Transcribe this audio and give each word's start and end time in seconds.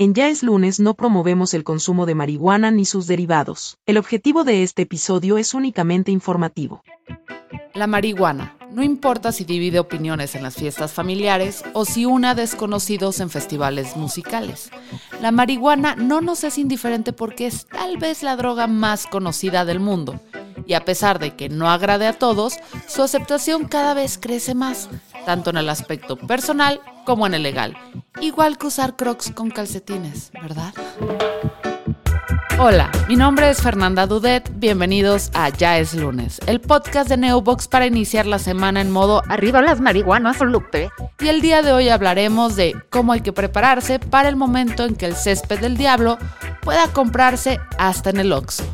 En 0.00 0.14
Ya 0.14 0.28
es 0.28 0.42
lunes 0.42 0.80
no 0.80 0.94
promovemos 0.94 1.52
el 1.52 1.62
consumo 1.62 2.06
de 2.06 2.14
marihuana 2.14 2.70
ni 2.70 2.86
sus 2.86 3.06
derivados. 3.06 3.76
El 3.84 3.98
objetivo 3.98 4.44
de 4.44 4.62
este 4.62 4.80
episodio 4.80 5.36
es 5.36 5.52
únicamente 5.52 6.10
informativo. 6.10 6.82
La 7.74 7.86
marihuana. 7.86 8.56
No 8.70 8.82
importa 8.82 9.30
si 9.30 9.44
divide 9.44 9.78
opiniones 9.78 10.34
en 10.34 10.42
las 10.42 10.54
fiestas 10.54 10.94
familiares 10.94 11.62
o 11.74 11.84
si 11.84 12.06
una 12.06 12.34
desconocidos 12.34 13.20
en 13.20 13.28
festivales 13.28 13.94
musicales. 13.94 14.70
La 15.20 15.32
marihuana 15.32 15.96
no 15.96 16.22
nos 16.22 16.44
es 16.44 16.56
indiferente 16.56 17.12
porque 17.12 17.46
es 17.46 17.66
tal 17.66 17.98
vez 17.98 18.22
la 18.22 18.36
droga 18.36 18.66
más 18.66 19.06
conocida 19.06 19.66
del 19.66 19.80
mundo. 19.80 20.18
Y 20.64 20.72
a 20.72 20.86
pesar 20.86 21.18
de 21.18 21.36
que 21.36 21.50
no 21.50 21.68
agrade 21.68 22.06
a 22.06 22.14
todos, 22.14 22.58
su 22.86 23.02
aceptación 23.02 23.66
cada 23.68 23.92
vez 23.92 24.16
crece 24.16 24.54
más, 24.54 24.88
tanto 25.26 25.50
en 25.50 25.58
el 25.58 25.68
aspecto 25.68 26.16
personal 26.16 26.80
como 27.04 27.26
en 27.26 27.34
el 27.34 27.42
legal. 27.42 27.76
Igual 28.20 28.58
que 28.58 28.66
usar 28.66 28.96
crocs 28.96 29.32
con 29.34 29.50
calcetines, 29.50 30.30
¿verdad? 30.32 30.74
Hola, 32.62 32.90
mi 33.08 33.16
nombre 33.16 33.48
es 33.48 33.62
Fernanda 33.62 34.06
Dudet, 34.06 34.50
bienvenidos 34.56 35.30
a 35.32 35.48
Ya 35.48 35.78
es 35.78 35.94
lunes, 35.94 36.40
el 36.46 36.60
podcast 36.60 37.08
de 37.08 37.16
Neobox 37.16 37.68
para 37.68 37.86
iniciar 37.86 38.26
la 38.26 38.38
semana 38.38 38.82
en 38.82 38.90
modo 38.90 39.22
Arriba 39.28 39.62
las 39.62 39.80
marihuanas, 39.80 40.40
Lupe. 40.40 40.90
Y 41.20 41.28
el 41.28 41.40
día 41.40 41.62
de 41.62 41.72
hoy 41.72 41.88
hablaremos 41.88 42.56
de 42.56 42.76
cómo 42.90 43.12
hay 43.12 43.22
que 43.22 43.32
prepararse 43.32 43.98
para 43.98 44.28
el 44.28 44.36
momento 44.36 44.84
en 44.84 44.94
que 44.94 45.06
el 45.06 45.16
césped 45.16 45.58
del 45.60 45.78
diablo 45.78 46.18
pueda 46.60 46.86
comprarse 46.88 47.60
hasta 47.78 48.10
en 48.10 48.18
el 48.18 48.30
Oxxo. 48.30 48.64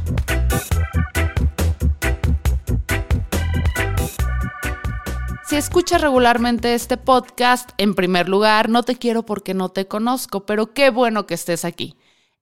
Si 5.48 5.54
escuchas 5.54 6.00
regularmente 6.00 6.74
este 6.74 6.96
podcast, 6.96 7.70
en 7.78 7.94
primer 7.94 8.28
lugar, 8.28 8.68
no 8.68 8.82
te 8.82 8.96
quiero 8.96 9.24
porque 9.24 9.54
no 9.54 9.68
te 9.68 9.86
conozco, 9.86 10.44
pero 10.44 10.74
qué 10.74 10.90
bueno 10.90 11.26
que 11.26 11.34
estés 11.34 11.64
aquí. 11.64 11.94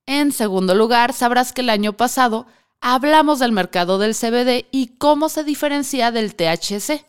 En 0.06 0.32
segundo 0.32 0.74
lugar, 0.74 1.12
sabrás 1.12 1.52
que 1.52 1.60
el 1.60 1.68
año 1.68 1.92
pasado 1.92 2.46
hablamos 2.80 3.40
del 3.40 3.52
mercado 3.52 3.98
del 3.98 4.14
CBD 4.14 4.64
y 4.70 4.96
cómo 4.96 5.28
se 5.28 5.44
diferencia 5.44 6.12
del 6.12 6.34
THC, 6.34 7.04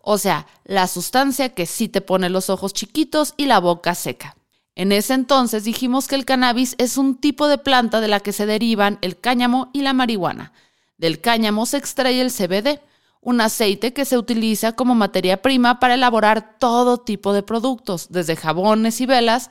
o 0.00 0.16
sea, 0.16 0.46
la 0.62 0.86
sustancia 0.86 1.48
que 1.48 1.66
sí 1.66 1.88
te 1.88 2.00
pone 2.00 2.30
los 2.30 2.48
ojos 2.48 2.72
chiquitos 2.72 3.34
y 3.36 3.46
la 3.46 3.58
boca 3.58 3.96
seca. 3.96 4.36
En 4.76 4.92
ese 4.92 5.14
entonces 5.14 5.64
dijimos 5.64 6.06
que 6.06 6.14
el 6.14 6.24
cannabis 6.24 6.76
es 6.78 6.96
un 6.96 7.16
tipo 7.16 7.48
de 7.48 7.58
planta 7.58 8.00
de 8.00 8.06
la 8.06 8.20
que 8.20 8.32
se 8.32 8.46
derivan 8.46 8.98
el 9.00 9.18
cáñamo 9.18 9.70
y 9.72 9.82
la 9.82 9.92
marihuana. 9.92 10.52
Del 10.98 11.20
cáñamo 11.20 11.66
se 11.66 11.78
extrae 11.78 12.20
el 12.20 12.30
CBD, 12.30 12.80
un 13.22 13.40
aceite 13.40 13.92
que 13.92 14.04
se 14.04 14.18
utiliza 14.18 14.72
como 14.72 14.94
materia 14.94 15.40
prima 15.40 15.78
para 15.78 15.94
elaborar 15.94 16.58
todo 16.58 16.98
tipo 16.98 17.32
de 17.32 17.44
productos, 17.44 18.08
desde 18.10 18.36
jabones 18.36 19.00
y 19.00 19.06
velas 19.06 19.50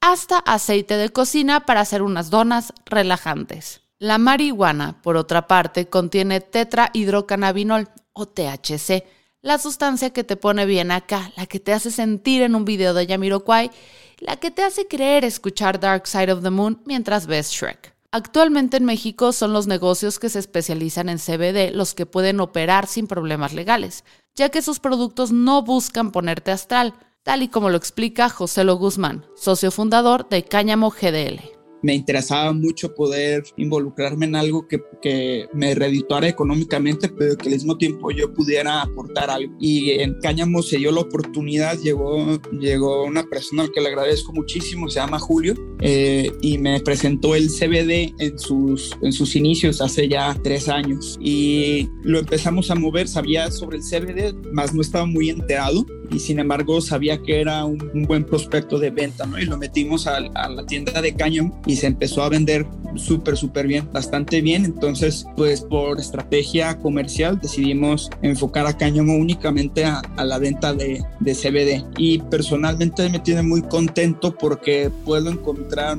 hasta 0.00 0.38
aceite 0.38 0.96
de 0.96 1.10
cocina 1.10 1.64
para 1.64 1.80
hacer 1.80 2.02
unas 2.02 2.28
donas 2.28 2.74
relajantes. 2.84 3.80
La 4.00 4.18
marihuana, 4.18 5.00
por 5.00 5.16
otra 5.16 5.46
parte, 5.46 5.88
contiene 5.88 6.40
tetrahidrocannabinol 6.40 7.88
o 8.12 8.26
THC, 8.26 9.04
la 9.40 9.58
sustancia 9.58 10.10
que 10.10 10.24
te 10.24 10.36
pone 10.36 10.66
bien 10.66 10.90
acá, 10.90 11.30
la 11.36 11.46
que 11.46 11.60
te 11.60 11.72
hace 11.72 11.92
sentir 11.92 12.42
en 12.42 12.56
un 12.56 12.64
video 12.64 12.94
de 12.94 13.06
Yamiroquai, 13.06 13.70
la 14.18 14.36
que 14.36 14.50
te 14.50 14.64
hace 14.64 14.88
creer 14.88 15.24
escuchar 15.24 15.78
Dark 15.78 16.08
Side 16.08 16.32
of 16.32 16.42
the 16.42 16.50
Moon 16.50 16.82
mientras 16.84 17.28
ves 17.28 17.52
Shrek. 17.52 17.91
Actualmente 18.14 18.76
en 18.76 18.84
México 18.84 19.32
son 19.32 19.54
los 19.54 19.66
negocios 19.66 20.18
que 20.18 20.28
se 20.28 20.38
especializan 20.38 21.08
en 21.08 21.18
CBD 21.18 21.74
los 21.74 21.94
que 21.94 22.04
pueden 22.04 22.40
operar 22.40 22.86
sin 22.86 23.06
problemas 23.06 23.54
legales, 23.54 24.04
ya 24.34 24.50
que 24.50 24.60
sus 24.60 24.80
productos 24.80 25.32
no 25.32 25.62
buscan 25.62 26.12
ponerte 26.12 26.50
astral, 26.50 26.92
tal 27.22 27.42
y 27.42 27.48
como 27.48 27.70
lo 27.70 27.78
explica 27.78 28.28
José 28.28 28.64
Lo 28.64 28.76
Guzmán, 28.76 29.24
socio 29.34 29.70
fundador 29.70 30.28
de 30.28 30.44
Cáñamo 30.44 30.90
GDL 30.90 31.61
me 31.82 31.94
interesaba 31.94 32.52
mucho 32.52 32.94
poder 32.94 33.44
involucrarme 33.56 34.26
en 34.26 34.36
algo 34.36 34.66
que, 34.68 34.82
que, 35.00 35.46
me 35.52 35.74
redituara 35.74 36.28
económicamente, 36.28 37.08
pero 37.08 37.36
que 37.36 37.48
al 37.48 37.54
mismo 37.54 37.76
tiempo 37.76 38.10
yo 38.10 38.32
pudiera 38.32 38.82
aportar 38.82 39.30
algo. 39.30 39.54
Y 39.60 39.90
en 39.90 40.14
Cáñamo 40.20 40.62
se 40.62 40.78
dio 40.78 40.92
la 40.92 41.00
oportunidad, 41.00 41.78
llegó, 41.78 42.40
llegó 42.52 43.04
una 43.04 43.24
persona 43.24 43.62
al 43.62 43.72
que 43.72 43.80
le 43.80 43.88
agradezco 43.88 44.32
muchísimo, 44.32 44.88
se 44.88 45.00
llama 45.00 45.18
Julio, 45.18 45.54
eh, 45.80 46.30
y 46.40 46.58
me 46.58 46.80
presentó 46.80 47.34
el 47.34 47.48
CBD 47.48 48.14
en 48.18 48.38
sus, 48.38 48.96
en 49.02 49.12
sus 49.12 49.36
inicios 49.36 49.80
hace 49.80 50.08
ya 50.08 50.36
tres 50.42 50.68
años. 50.68 51.18
Y 51.20 51.88
lo 52.02 52.20
empezamos 52.20 52.70
a 52.70 52.74
mover, 52.74 53.08
sabía 53.08 53.50
sobre 53.50 53.78
el 53.78 53.82
CBD, 53.82 54.34
más 54.52 54.74
no 54.74 54.80
estaba 54.80 55.06
muy 55.06 55.30
enterado 55.30 55.84
y 56.12 56.18
sin 56.18 56.38
embargo 56.38 56.80
sabía 56.80 57.18
que 57.22 57.40
era 57.40 57.64
un, 57.64 57.78
buen 58.06 58.24
prospecto 58.24 58.78
de 58.78 58.90
venta, 58.90 59.26
¿no? 59.26 59.38
Y 59.38 59.44
lo 59.44 59.56
metimos 59.56 60.06
a, 60.06 60.16
a 60.16 60.48
la 60.48 60.66
tienda 60.66 61.00
de 61.00 61.14
Cáñamo 61.14 61.60
y 61.66 61.76
se 61.76 61.86
empezó 61.86 62.22
a 62.22 62.28
vender 62.28 62.66
súper, 62.96 63.36
súper 63.36 63.66
bien, 63.66 63.88
bastante 63.92 64.40
bien. 64.40 64.64
Entonces, 64.64 65.26
pues 65.36 65.62
por 65.62 65.98
estrategia 65.98 66.78
comercial 66.78 67.38
decidimos 67.40 68.10
enfocar 68.22 68.66
a 68.66 68.76
Cáñamo 68.76 69.16
únicamente 69.16 69.84
a, 69.84 70.02
la 70.16 70.38
venta 70.38 70.72
de, 70.74 71.02
de, 71.20 71.34
CBD. 71.34 71.84
Y 71.96 72.18
personalmente 72.18 73.08
me 73.08 73.18
tiene 73.18 73.42
muy 73.42 73.62
contento 73.62 74.34
porque 74.36 74.90
puedo 75.04 75.30
encontrar 75.30 75.98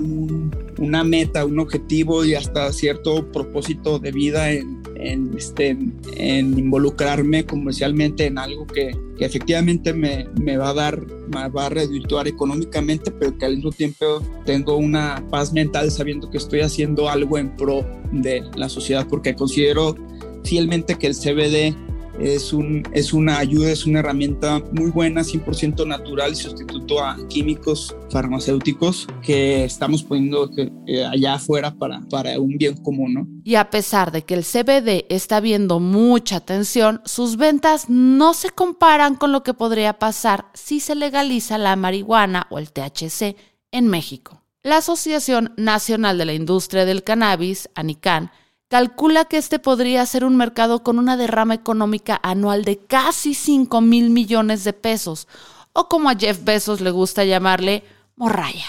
una 0.78 1.04
meta, 1.04 1.46
un 1.46 1.60
objetivo 1.60 2.24
y 2.26 2.36
hasta 2.36 2.72
cierto 2.72 3.32
propósito 3.32 4.00
de 4.00 4.12
vida 4.12 4.52
en, 4.52 4.84
en, 5.04 5.32
este, 5.38 5.78
en 6.18 6.58
involucrarme 6.58 7.46
comercialmente 7.46 8.26
en 8.26 8.38
algo 8.38 8.66
que, 8.68 8.92
efectivamente 9.20 9.94
me, 9.94 10.28
me, 10.42 10.58
va 10.58 10.70
a 10.70 10.74
dar, 10.74 11.00
me 11.30 11.48
va 11.48 11.68
a 11.68 11.70
redituar 11.70 12.28
económicamente, 12.28 13.10
pero 13.10 13.38
que 13.38 13.46
al 13.46 13.56
mismo 13.56 13.72
tiempo 13.72 14.22
tengo 14.46 14.76
una 14.76 15.26
paz 15.30 15.54
mental 15.54 15.92
sabiendo 15.92 16.30
que 16.30 16.38
estoy 16.38 16.60
haciendo 16.60 17.10
algo 17.10 17.38
en 17.38 17.56
pro 17.56 17.88
de 18.12 18.44
la 18.56 18.68
sociedad, 18.68 19.08
porque 19.08 19.34
considero 19.34 19.96
fielmente 20.44 20.96
que 20.96 21.08
el 21.08 21.16
CBD 21.16 21.76
es, 22.20 22.54
un, 22.54 22.84
es 22.94 23.14
una 23.14 23.40
ayuda, 23.40 23.72
es 23.72 23.86
una 23.86 24.00
herramienta 24.00 24.62
muy 24.72 24.92
buena, 24.92 25.22
100% 25.22 25.88
natural 25.88 26.34
y 26.34 26.36
sustituto 26.36 27.04
a 27.04 27.18
químicos 27.28 27.96
farmacéuticos 28.10 29.08
que 29.22 29.64
estamos 29.64 30.04
poniendo 30.04 30.50
eh, 30.88 31.06
allá 31.06 31.36
afuera 31.36 31.74
para, 31.74 32.02
para 32.10 32.40
un 32.40 32.58
bien 32.58 32.78
común. 32.78 33.14
¿no? 33.14 33.28
Y 33.44 33.56
a 33.56 33.70
pesar 33.70 34.12
de 34.12 34.24
que 34.24 34.34
el 34.36 34.44
CBD 34.44 35.06
está 35.10 35.40
viendo 35.40 35.80
mucha 35.80 36.38
atención, 36.38 37.02
sus 37.06 37.38
ventas 37.38 37.90
no 37.90 38.34
se 38.34 38.50
comparan 38.50 39.16
con 39.16 39.32
lo 39.32 39.44
que 39.44 39.54
podría 39.54 40.00
pasar 40.00 40.46
si 40.54 40.80
se 40.80 40.96
legaliza 40.96 41.58
la 41.58 41.76
marihuana 41.76 42.48
o 42.50 42.60
el 42.60 42.72
THC 42.72 43.36
en 43.72 43.88
México. 43.88 44.44
La 44.62 44.78
Asociación 44.78 45.54
Nacional 45.58 46.18
de 46.18 46.26
la 46.26 46.34
Industria 46.34 46.86
del 46.86 47.04
Cannabis, 47.04 47.70
ANICAN, 47.76 48.32
calcula 48.74 49.26
que 49.26 49.38
este 49.38 49.60
podría 49.60 50.04
ser 50.04 50.26
un 50.26 50.36
mercado 50.36 50.82
con 50.82 50.98
una 50.98 51.16
derrama 51.16 51.54
económica 51.54 52.20
anual 52.24 52.66
de 52.66 52.80
casi 52.80 53.36
5 53.36 53.82
mil 53.82 54.10
millones 54.10 54.64
de 54.64 54.74
pesos, 54.74 55.28
o 55.74 55.88
como 55.88 56.10
a 56.10 56.16
Jeff 56.16 56.44
Bezos 56.44 56.82
le 56.82 56.90
gusta 56.90 57.24
llamarle, 57.24 57.84
morraya. 58.16 58.66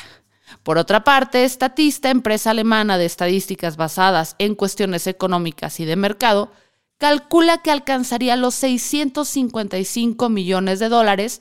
Por 0.62 0.76
otra 0.76 1.04
parte, 1.04 1.48
Statista, 1.48 2.10
empresa 2.10 2.50
alemana 2.50 2.98
de 2.98 3.06
estadísticas 3.06 3.78
basadas 3.78 4.36
en 4.38 4.54
cuestiones 4.56 5.06
económicas 5.06 5.80
y 5.80 5.86
de 5.86 5.96
mercado, 5.96 6.50
calcula 6.98 7.62
que 7.62 7.70
alcanzaría 7.70 8.36
los 8.36 8.54
655 8.56 10.28
millones 10.28 10.80
de 10.80 10.90
dólares, 10.90 11.40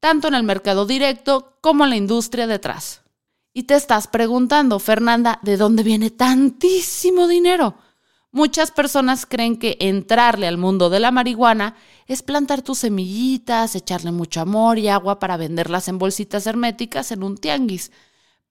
tanto 0.00 0.26
en 0.26 0.34
el 0.34 0.42
mercado 0.42 0.84
directo 0.84 1.58
como 1.60 1.84
en 1.84 1.90
la 1.90 1.96
industria 1.96 2.48
detrás. 2.48 3.02
Y 3.52 3.62
te 3.62 3.76
estás 3.76 4.08
preguntando, 4.08 4.80
Fernanda, 4.80 5.38
¿de 5.42 5.56
dónde 5.56 5.84
viene 5.84 6.10
tantísimo 6.10 7.28
dinero? 7.28 7.76
Muchas 8.32 8.70
personas 8.70 9.26
creen 9.26 9.58
que 9.58 9.76
entrarle 9.80 10.46
al 10.46 10.56
mundo 10.56 10.88
de 10.88 11.00
la 11.00 11.10
marihuana 11.10 11.74
es 12.06 12.22
plantar 12.22 12.62
tus 12.62 12.78
semillitas, 12.78 13.74
echarle 13.74 14.12
mucho 14.12 14.40
amor 14.40 14.78
y 14.78 14.86
agua 14.86 15.18
para 15.18 15.36
venderlas 15.36 15.88
en 15.88 15.98
bolsitas 15.98 16.46
herméticas 16.46 17.10
en 17.10 17.24
un 17.24 17.36
tianguis. 17.36 17.90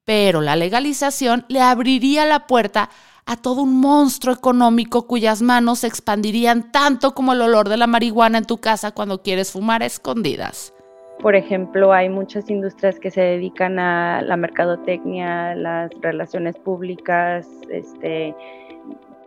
Pero 0.04 0.42
la 0.42 0.58
legalización 0.58 1.46
le 1.48 1.62
abriría 1.62 2.26
la 2.26 2.46
puerta 2.46 2.90
a 3.26 3.38
todo 3.38 3.62
un 3.62 3.80
monstruo 3.80 4.36
económico 4.36 5.08
cuyas 5.08 5.42
manos 5.42 5.80
se 5.80 5.88
expandirían 5.88 6.74
tanto 6.74 7.14
como 7.14 7.32
el 7.32 7.42
olor 7.42 7.70
de 7.70 7.78
la 7.78 7.88
marihuana 7.88 8.40
en 8.40 8.46
tu 8.46 8.58
casa 8.58 8.92
cuando 8.92 9.22
quieres 9.22 9.54
fumar 9.54 9.82
a 9.82 9.86
escondidas. 9.86 10.74
Por 11.22 11.36
ejemplo, 11.36 11.94
hay 11.94 12.10
muchas 12.10 12.50
industrias 12.50 13.00
que 13.00 13.12
se 13.12 13.22
dedican 13.22 13.80
a 13.80 14.22
la 14.24 14.36
mercadotecnia, 14.36 15.56
las 15.56 15.92
relaciones 16.02 16.58
públicas, 16.58 17.48
este, 17.70 18.36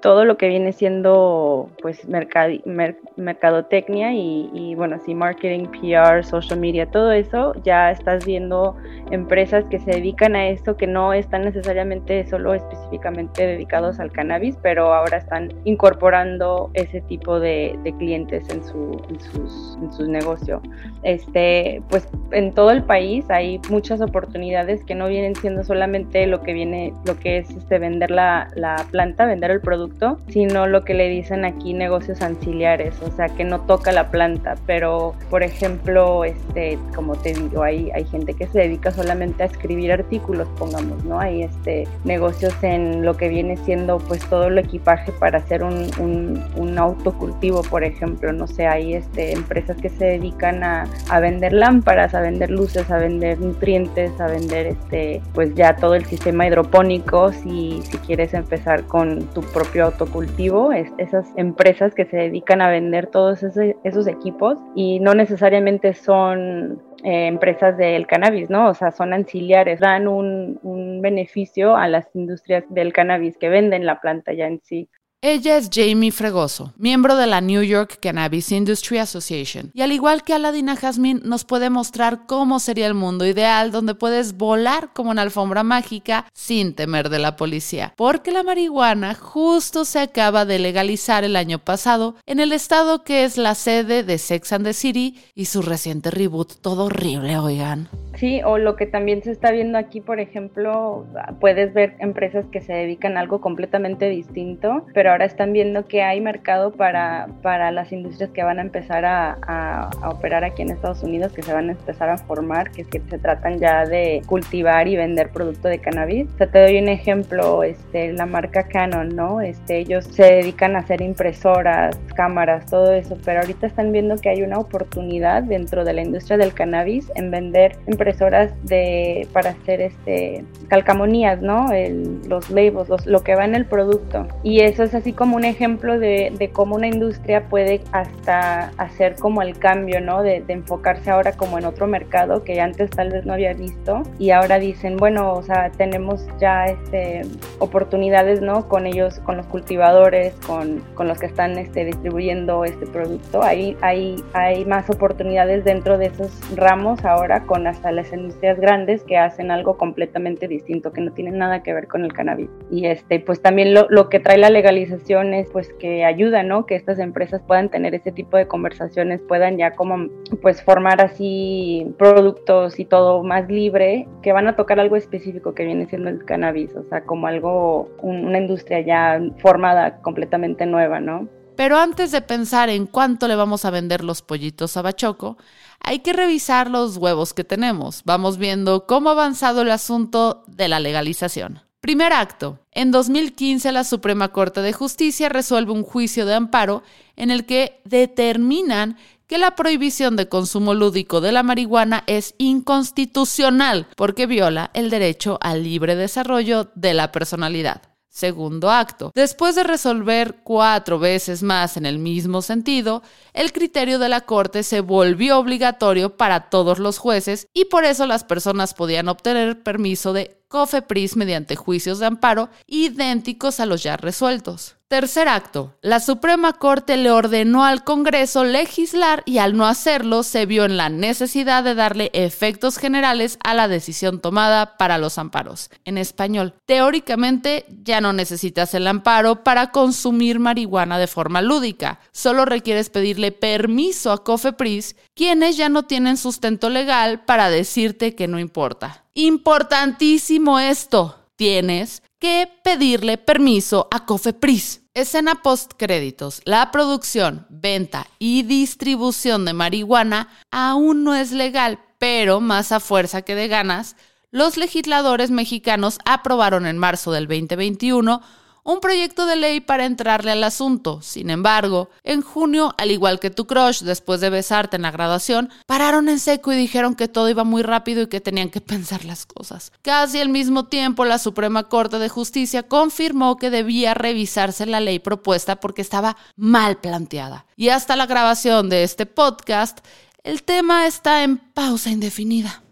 todo 0.03 0.25
lo 0.25 0.37
que 0.37 0.49
viene 0.49 0.73
siendo 0.73 1.71
pues 1.81 2.07
mercadotecnia 2.07 4.13
y, 4.13 4.75
bueno, 4.75 4.99
sí, 5.07 5.15
marketing, 5.15 5.69
PR, 5.69 6.25
social 6.25 6.59
media, 6.59 6.87
todo 6.87 7.13
eso, 7.13 7.55
ya 7.63 7.91
estás 7.91 8.27
viendo 8.27 8.77
empresas 9.13 9.65
que 9.67 9.79
se 9.79 9.93
dedican 9.93 10.35
a 10.35 10.49
esto, 10.49 10.77
que 10.77 10.89
no 10.89 11.13
están 11.13 11.45
necesariamente 11.45 12.27
solo 12.27 12.53
específicamente 12.53 13.47
dedicados 13.47 14.01
al 14.01 14.11
cannabis, 14.11 14.59
pero 14.61 14.93
ahora 14.93 15.19
están 15.19 15.53
incorporando 15.65 16.71
ese 16.75 17.01
tipo 17.03 17.39
de, 17.39 17.79
clientes 17.99 18.49
en, 18.49 18.65
su, 18.65 19.01
en, 19.09 19.21
sus, 19.21 19.79
en 19.81 19.93
sus 19.93 20.09
negocios. 20.09 20.61
Este, 21.05 21.81
pues 21.91 22.09
en 22.33 22.53
todo 22.53 22.71
el 22.71 22.83
país 22.83 23.25
hay 23.29 23.61
muchas 23.71 24.01
oportunidades 24.01 24.83
que 24.85 24.97
no 24.97 25.07
vienen 25.07 25.37
siendo 25.37 25.63
solamente 25.63 26.27
lo 26.27 26.43
que 26.43 26.55
viene, 26.55 26.93
lo 27.07 27.17
que 27.21 27.39
es 27.39 27.51
este, 27.51 27.79
vender 27.79 28.11
la, 28.11 28.49
la 28.57 28.85
planta, 28.91 29.27
vender 29.27 29.53
el 29.53 29.61
producto, 29.61 29.92
sino 30.29 30.67
lo 30.67 30.85
que 30.85 30.95
le 30.95 31.09
dicen 31.09 31.45
aquí 31.45 31.75
negocios 31.75 32.23
anciliares, 32.23 32.95
o 33.03 33.11
sea, 33.11 33.29
que 33.29 33.45
no 33.45 33.61
toca 33.61 33.93
la 33.93 34.11
planta, 34.11 34.55
pero 34.67 35.15
por 35.31 35.43
ejemplo, 35.43 36.25
este, 36.25 36.79
como 36.95 37.15
te 37.17 37.35
digo, 37.35 37.63
hay, 37.63 37.91
hay 37.93 38.05
gente 38.05 38.35
que 38.35 38.47
se 38.47 38.61
dedica 38.61 38.91
solamente 38.91 39.43
a 39.43 39.47
escribir 39.47 39.93
artículos, 39.93 40.49
pongamos, 40.59 41.05
¿no? 41.05 41.21
Hay 41.21 41.43
este, 41.43 41.87
negocios 42.05 42.55
en 42.63 43.05
lo 43.05 43.17
que 43.17 43.29
viene 43.29 43.57
siendo 43.59 43.99
pues 43.99 44.21
todo 44.29 44.49
el 44.49 44.59
equipaje 44.59 45.13
para 45.13 45.39
hacer 45.39 45.63
un, 45.63 45.91
un, 45.99 46.43
un 46.57 46.79
autocultivo, 46.79 47.63
por 47.63 47.85
ejemplo, 47.85 48.33
no 48.33 48.47
sé, 48.47 48.67
hay 48.67 48.95
este, 48.95 49.33
empresas 49.33 49.77
que 49.77 49.89
se 49.89 50.05
dedican 50.05 50.65
a, 50.65 50.87
a 51.09 51.21
vender 51.21 51.53
lámparas, 51.53 52.15
a 52.15 52.21
vender 52.21 52.51
luces, 52.51 52.91
a 52.91 52.99
vender 52.99 53.39
nutrientes, 53.39 54.19
a 54.21 54.27
vender 54.27 54.67
este, 54.67 55.21
pues 55.35 55.55
ya 55.55 55.77
todo 55.77 55.95
el 55.95 56.05
sistema 56.05 56.47
hidropónico, 56.47 57.33
si, 57.33 57.83
si 57.83 57.99
quieres 57.99 58.35
empezar 58.35 58.85
con 58.85 59.27
tu 59.29 59.41
propio 59.43 59.82
autocultivo, 59.85 60.73
es, 60.73 60.91
esas 60.99 61.27
empresas 61.37 61.95
que 61.95 62.05
se 62.05 62.17
dedican 62.17 62.61
a 62.61 62.71
vender 62.71 63.07
todos 63.07 63.43
esos 63.43 64.07
equipos 64.07 64.59
y 64.75 65.01
no 65.01 65.15
necesariamente 65.15 65.95
son 65.95 66.83
eh, 67.05 67.27
empresas 67.27 67.77
del 67.77 68.07
cannabis, 68.07 68.51
¿no? 68.51 68.69
O 68.69 68.75
sea, 68.75 68.91
son 68.93 69.13
anciliares, 69.13 69.81
dan 69.81 70.09
un 70.09 71.01
beneficio 71.03 71.77
a 71.77 71.89
las 71.89 72.15
industrias 72.15 72.65
del 72.69 72.93
cannabis 72.93 73.37
que 73.39 73.49
venden 73.49 73.87
la 73.87 74.01
planta 74.01 74.33
ya 74.33 74.47
en 74.47 74.61
sí. 74.63 74.89
Ella 75.25 75.57
es 75.57 75.71
Jamie 75.73 76.11
Fregoso, 76.11 76.73
miembro 76.77 77.15
de 77.15 77.29
la 77.29 77.41
New 77.41 77.63
York 77.63 78.01
Cannabis 78.03 78.51
Industry 78.51 78.99
Association, 78.99 79.71
y 79.73 79.83
al 79.83 79.93
igual 79.93 80.25
que 80.25 80.35
Aladina 80.35 80.75
Jazmín 80.75 81.23
nos 81.25 81.45
puede 81.45 81.71
mostrar 81.71 82.27
cómo 82.27 82.59
sería 82.59 82.89
el 82.89 82.95
mundo 82.95 83.25
ideal 83.25 83.71
donde 83.71 83.95
puedes 83.95 84.37
volar 84.37 84.93
como 84.93 85.13
una 85.13 85.23
alfombra 85.23 85.63
mágica 85.63 86.27
sin 86.33 86.75
temer 86.75 87.09
de 87.09 87.21
la 87.21 87.37
policía, 87.37 87.95
porque 87.97 88.33
la 88.33 88.43
marihuana 88.43 89.15
justo 89.15 89.85
se 89.85 90.01
acaba 90.01 90.45
de 90.45 90.59
legalizar 90.59 91.23
el 91.23 91.37
año 91.37 91.61
pasado 91.61 92.17
en 92.27 92.41
el 92.41 92.51
estado 92.51 93.05
que 93.05 93.23
es 93.23 93.39
la 93.39 93.55
sede 93.55 94.03
de 94.03 94.19
Sex 94.19 94.53
and 94.53 94.65
the 94.65 94.75
City 94.75 95.21
y 95.37 95.45
su 95.45 95.63
reciente 95.63 96.11
reboot 96.11 96.55
todo 96.61 96.87
horrible, 96.87 97.39
oigan. 97.39 97.89
Sí, 98.23 98.41
o 98.45 98.57
lo 98.57 98.77
que 98.77 98.87
también 98.87 99.21
se 99.21 99.33
está 99.33 99.51
viendo 99.51 99.77
aquí, 99.79 100.01
por 100.01 100.21
ejemplo, 100.21 101.05
puedes 101.41 101.75
ver 101.75 101.97
empresas 101.99 102.47
que 102.53 102.61
se 102.61 102.73
dedican 102.73 103.17
a 103.17 103.21
algo 103.21 103.41
completamente 103.41 104.09
distinto, 104.09 104.87
pero 104.95 105.11
ahora 105.11 105.25
están 105.25 105.53
viendo 105.53 105.89
que 105.89 106.05
hay 106.05 106.21
mercado 106.21 106.71
para, 106.71 107.27
para 107.43 107.73
las 107.73 107.91
industrias 107.91 108.31
que 108.31 108.45
van 108.45 108.61
a 108.61 108.63
empezar 108.63 109.05
a, 109.05 109.39
a, 109.43 110.09
operar 110.09 110.45
aquí 110.45 110.63
en 110.63 110.71
Estados 110.71 111.03
Unidos, 111.03 111.33
que 111.33 111.43
se 111.43 111.53
van 111.53 111.71
a 111.71 111.73
empezar 111.73 112.11
a 112.11 112.17
formar, 112.17 112.71
que, 112.71 112.85
que 112.85 113.01
se 113.11 113.19
tratan 113.19 113.59
ya 113.59 113.87
de 113.87 114.23
cultivar 114.27 114.87
y 114.87 114.95
vender 114.95 115.31
producto 115.31 115.67
de 115.67 115.81
cannabis. 115.81 116.29
O 116.35 116.39
sea, 116.39 116.47
te 116.47 116.63
doy 116.63 116.79
un 116.79 116.91
ejemplo, 116.91 117.65
este, 117.65 118.13
la 118.13 118.27
marca 118.27 118.69
Canon, 118.69 119.09
¿no? 119.17 119.41
Este, 119.41 119.79
ellos 119.79 120.05
se 120.05 120.23
dedican 120.35 120.77
a 120.77 120.79
hacer 120.79 121.03
impresoras, 121.03 121.99
cámaras, 122.15 122.67
todo 122.67 122.93
eso, 122.93 123.19
pero 123.25 123.41
ahorita 123.41 123.67
están 123.67 123.91
viendo 123.91 124.15
que 124.19 124.29
hay 124.29 124.43
una 124.43 124.59
oportunidad 124.59 125.43
dentro 125.43 125.85
de 125.85 125.93
la 125.93 126.03
industria 126.03 126.37
del 126.39 126.55
cannabis 126.55 127.11
en 127.17 127.33
vender 127.33 127.79
impresoras 128.13 128.53
de, 128.65 129.27
para 129.33 129.51
hacer 129.51 129.81
este, 129.81 130.45
calcamonías, 130.69 131.41
¿no? 131.41 131.73
El, 131.73 132.21
los 132.29 132.51
labels, 132.51 132.89
los, 132.89 133.07
lo 133.07 133.23
que 133.23 133.35
va 133.35 133.45
en 133.45 133.55
el 133.55 133.65
producto. 133.65 134.27
Y 134.43 134.61
eso 134.61 134.83
es 134.83 134.95
así 134.95 135.13
como 135.13 135.37
un 135.37 135.45
ejemplo 135.45 135.99
de, 135.99 136.33
de, 136.39 136.51
cómo 136.51 136.77
una 136.77 136.89
industria 136.89 137.49
puede 137.49 137.81
hasta 137.93 138.71
hacer 138.77 139.17
como 139.17 139.43
el 139.43 139.59
cambio, 139.59 140.01
¿no? 140.01 140.23
De, 140.23 140.41
de, 140.41 140.53
enfocarse 140.53 141.11
ahora 141.11 141.33
como 141.33 141.59
en 141.59 141.65
otro 141.65 141.87
mercado 141.87 142.45
que 142.45 142.61
antes 142.61 142.91
tal 142.91 143.11
vez 143.11 143.25
no 143.25 143.33
había 143.33 143.55
visto 143.55 144.03
y 144.19 144.31
ahora 144.31 144.59
dicen, 144.59 144.97
bueno, 144.97 145.33
o 145.33 145.43
sea, 145.43 145.71
tenemos 145.71 146.27
ya 146.39 146.67
este, 146.67 147.23
oportunidades, 147.59 148.43
¿no? 148.43 148.69
Con 148.69 148.87
ellos, 148.87 149.21
con 149.21 149.37
los 149.39 149.47
cultivadores, 149.47 150.35
con, 150.47 150.81
con 150.95 151.09
los 151.09 151.19
que 151.19 151.27
están 151.27 151.59
este, 151.59 151.85
distribuyendo 151.85 152.65
este 152.65 152.87
producto. 152.87 153.43
Ahí 153.43 153.77
hay, 153.81 154.23
hay 154.35 154.65
más 154.65 154.89
oportunidades 154.91 155.65
dentro 155.65 155.99
de 155.99 156.07
esos 156.07 156.31
ramos 156.57 157.05
ahora 157.05 157.45
con 157.45 157.67
hasta 157.67 157.92
las 157.93 158.13
industrias 158.13 158.59
grandes 158.59 159.05
que 159.05 159.19
hacen 159.19 159.51
algo 159.51 159.77
completamente 159.77 160.49
distinto, 160.49 160.93
que 160.93 161.01
no 161.01 161.13
tienen 161.13 161.39
nada 161.39 161.63
que 161.63 161.73
ver 161.73 161.89
con 161.89 162.05
el 162.05 162.13
cannabis. 162.13 162.51
Y 162.71 162.87
este, 162.87 163.21
pues 163.21 163.41
también 163.41 163.75
lo, 163.75 163.87
lo 163.91 164.09
que 164.09 164.21
trae 164.21 164.39
la 164.39 164.51
legalización 164.51 165.33
pues 165.53 165.73
que 165.79 166.05
ayuda, 166.05 166.43
¿no? 166.43 166.67
Que 166.67 166.75
estas 166.75 166.99
empresas 166.99 167.43
puedan 167.47 167.71
tener 167.71 167.95
ese 167.95 168.13
tipo 168.13 168.37
de 168.37 168.47
conversaciones, 168.47 169.21
puedan 169.23 169.57
ya 169.57 169.73
como 169.73 170.09
pues 170.41 170.63
formar 170.63 171.01
así 171.01 171.93
productos 171.99 172.79
y 172.79 172.85
todo 172.85 173.23
más 173.23 173.49
libre, 173.49 174.09
que 174.23 174.33
van 174.33 174.49
a 174.49 174.57
tocar 174.57 174.81
algo 174.81 174.97
específico 174.97 175.55
que 175.55 175.65
viene 175.65 175.87
siendo 175.87 176.11
el 176.11 176.25
cannabis, 176.25 176.75
o 176.77 176.85
sea, 176.85 177.05
como 177.05 177.27
algo, 177.27 177.91
una 178.03 178.39
industria 178.39 178.81
ya 178.81 179.21
formada 179.39 180.01
completamente 180.03 180.67
nueva, 180.67 181.01
¿no? 181.01 181.29
Pero 181.63 181.79
antes 181.79 182.11
de 182.11 182.23
pensar 182.23 182.71
en 182.71 182.87
cuánto 182.87 183.29
le 183.29 183.37
vamos 183.37 183.65
a 183.65 183.71
vender 183.71 184.03
los 184.03 184.21
pollitos 184.21 184.77
a 184.77 184.83
Bachoco, 184.83 185.39
hay 185.79 186.01
que 186.01 186.13
revisar 186.13 186.69
los 186.69 186.97
huevos 186.97 187.35
que 187.35 187.45
tenemos. 187.45 188.03
Vamos 188.05 188.37
viendo 188.37 188.85
cómo 188.89 189.11
ha 189.11 189.13
avanzado 189.13 189.63
el 189.63 189.71
asunto 189.71 190.43
de 190.49 190.67
la 190.67 190.81
legalización. 190.81 191.61
Primer 191.81 192.13
acto. 192.13 192.59
En 192.73 192.91
2015 192.91 193.71
la 193.71 193.85
Suprema 193.85 194.33
Corte 194.33 194.61
de 194.61 194.73
Justicia 194.73 195.29
resuelve 195.29 195.71
un 195.71 195.85
juicio 195.85 196.27
de 196.27 196.35
amparo 196.35 196.83
en 197.15 197.31
el 197.31 197.47
que 197.47 197.81
determinan 197.85 198.97
que 199.29 199.39
la 199.39 199.55
prohibición 199.55 200.17
de 200.17 200.29
consumo 200.29 200.75
lúdico 200.75 201.21
de 201.21 201.31
la 201.31 201.45
marihuana 201.45 202.03
es 202.09 202.35
inconstitucional 202.39 203.87
porque 203.95 204.27
viola 204.27 204.73
el 204.75 204.91
derecho 204.91 205.39
al 205.41 205.63
libre 205.63 205.95
desarrollo 205.95 206.73
de 206.75 206.95
la 206.95 207.13
personalidad. 207.13 207.92
Segundo 208.13 208.71
acto. 208.71 209.11
Después 209.15 209.55
de 209.55 209.65
resolver 209.65 210.43
cuatro 210.45 210.99
veces 210.99 211.43
más 211.43 211.79
en 211.79 211.87
el 211.87 211.99
mismo 211.99 212.43
sentido, 212.43 213.03
el 213.33 213.53
criterio 213.53 213.99
de 213.99 214.11
la 214.11 214.21
Corte 214.21 214.65
se 214.65 214.81
volvió 214.81 215.39
obligatorio 215.39 216.15
para 216.19 216.51
todos 216.51 216.79
los 216.79 216.99
jueces 216.99 217.49
y 217.55 217.65
por 217.65 217.87
eso 217.87 218.07
las 218.07 218.23
personas 218.23 218.75
podían 218.75 219.09
obtener 219.09 219.63
permiso 219.63 220.13
de 220.13 220.42
COFEPRIS 220.53 221.17
mediante 221.17 221.57
juicios 221.57 221.99
de 221.99 222.05
amparo 222.05 222.51
idénticos 222.67 223.59
a 223.59 223.65
los 223.65 223.83
ya 223.83 223.97
resueltos. 223.97 224.77
Tercer 224.87 225.27
acto. 225.27 225.79
La 225.81 225.99
Suprema 225.99 226.53
Corte 226.53 226.99
le 226.99 227.11
ordenó 227.11 227.65
al 227.65 227.85
Congreso 227.85 228.45
legislar 228.45 229.23
y 229.25 229.39
al 229.39 229.57
no 229.57 229.67
hacerlo 229.67 230.23
se 230.23 230.45
vio 230.45 230.67
en 230.67 230.77
la 230.77 230.91
necesidad 230.91 231.65
de 231.65 231.75
darle 231.75 232.11
efectos 232.13 232.77
generales 232.77 233.39
a 233.43 233.55
la 233.55 233.67
decisión 233.67 234.21
tomada 234.21 234.77
para 234.77 234.99
los 234.99 235.17
amparos. 235.17 235.71
En 235.87 235.97
español, 235.97 236.53
teóricamente 236.67 237.65
ya 237.83 238.03
no 238.03 238.13
necesitas 238.13 238.75
el 238.75 238.87
amparo 238.87 239.43
para 239.43 239.71
consumir 239.71 240.39
marihuana 240.39 240.99
de 240.99 241.07
forma 241.07 241.41
lúdica. 241.41 241.99
Solo 242.13 242.45
requieres 242.45 242.91
pedirle 242.91 243.33
permiso 243.33 244.13
a 244.13 244.23
COFEPRIS, 244.23 244.97
quienes 245.15 245.57
ya 245.57 245.71
no 245.71 245.85
tienen 245.85 246.19
sustento 246.19 246.69
legal 246.69 247.25
para 247.25 247.49
decirte 247.49 248.15
que 248.15 248.29
no 248.29 248.39
importa. 248.39 249.02
Importantísimo 249.15 250.59
esto. 250.59 251.19
Tienes 251.37 252.03
que 252.19 252.49
pedirle 252.65 253.19
permiso 253.19 253.89
a 253.91 254.07
Cofepris. 254.07 254.83
Escena 254.95 255.43
post 255.43 255.73
créditos. 255.77 256.41
La 256.45 256.71
producción, 256.71 257.47
venta 257.51 258.07
y 258.19 258.43
distribución 258.43 259.45
de 259.45 259.53
marihuana 259.53 260.29
aún 260.51 261.05
no 261.05 261.15
es 261.15 261.33
legal, 261.33 261.79
pero 261.99 262.41
más 262.41 262.73
a 262.73 262.81
fuerza 262.81 263.21
que 263.23 263.35
de 263.35 263.49
ganas, 263.49 263.97
los 264.31 264.57
legisladores 264.57 265.31
mexicanos 265.31 265.99
aprobaron 266.07 266.67
en 266.67 266.79
marzo 266.79 267.13
del 267.13 267.27
2021 267.27 268.23
un 268.65 268.81
proyecto 268.81 269.27
de 269.27 269.37
ley 269.37 269.61
para 269.61 269.87
entrarle 269.87 270.31
al 270.31 270.45
asunto. 270.45 271.03
Sin 271.03 271.31
embargo, 271.31 271.91
en 272.05 272.23
junio, 272.23 272.75
al 272.79 272.91
igual 272.91 273.19
que 273.19 273.31
tu 273.31 273.47
crush, 273.47 273.83
después 273.83 274.21
de 274.21 274.31
besarte 274.31 274.77
en 274.77 274.83
la 274.83 274.91
graduación, 274.91 275.51
pararon 275.67 276.09
en 276.09 276.19
seco 276.19 276.53
y 276.53 276.57
dijeron 276.57 276.95
que 276.95 277.09
todo 277.09 277.29
iba 277.29 277.45
muy 277.45 277.63
rápido 277.63 278.03
y 278.03 278.07
que 278.07 278.21
tenían 278.21 278.51
que 278.51 278.61
pensar 278.73 279.05
las 279.05 279.27
cosas. 279.27 279.73
Casi 279.83 280.21
al 280.21 280.29
mismo 280.29 280.67
tiempo, 280.67 281.05
la 281.05 281.19
Suprema 281.19 281.69
Corte 281.69 281.99
de 281.99 282.09
Justicia 282.09 282.63
confirmó 282.63 283.37
que 283.37 283.51
debía 283.51 283.95
revisarse 283.95 284.67
la 284.67 284.81
ley 284.81 284.99
propuesta 284.99 285.57
porque 285.57 285.83
estaba 285.83 286.17
mal 286.37 286.79
planteada. 286.79 287.47
Y 287.57 287.71
hasta 287.71 287.97
la 287.97 288.07
grabación 288.07 288.69
de 288.69 288.85
este 288.85 289.07
podcast, 289.07 289.79
el 290.25 290.43
tema 290.45 290.87
está 290.87 291.25
en 291.25 291.39
pausa 291.39 291.91
indefinida. 291.91 292.63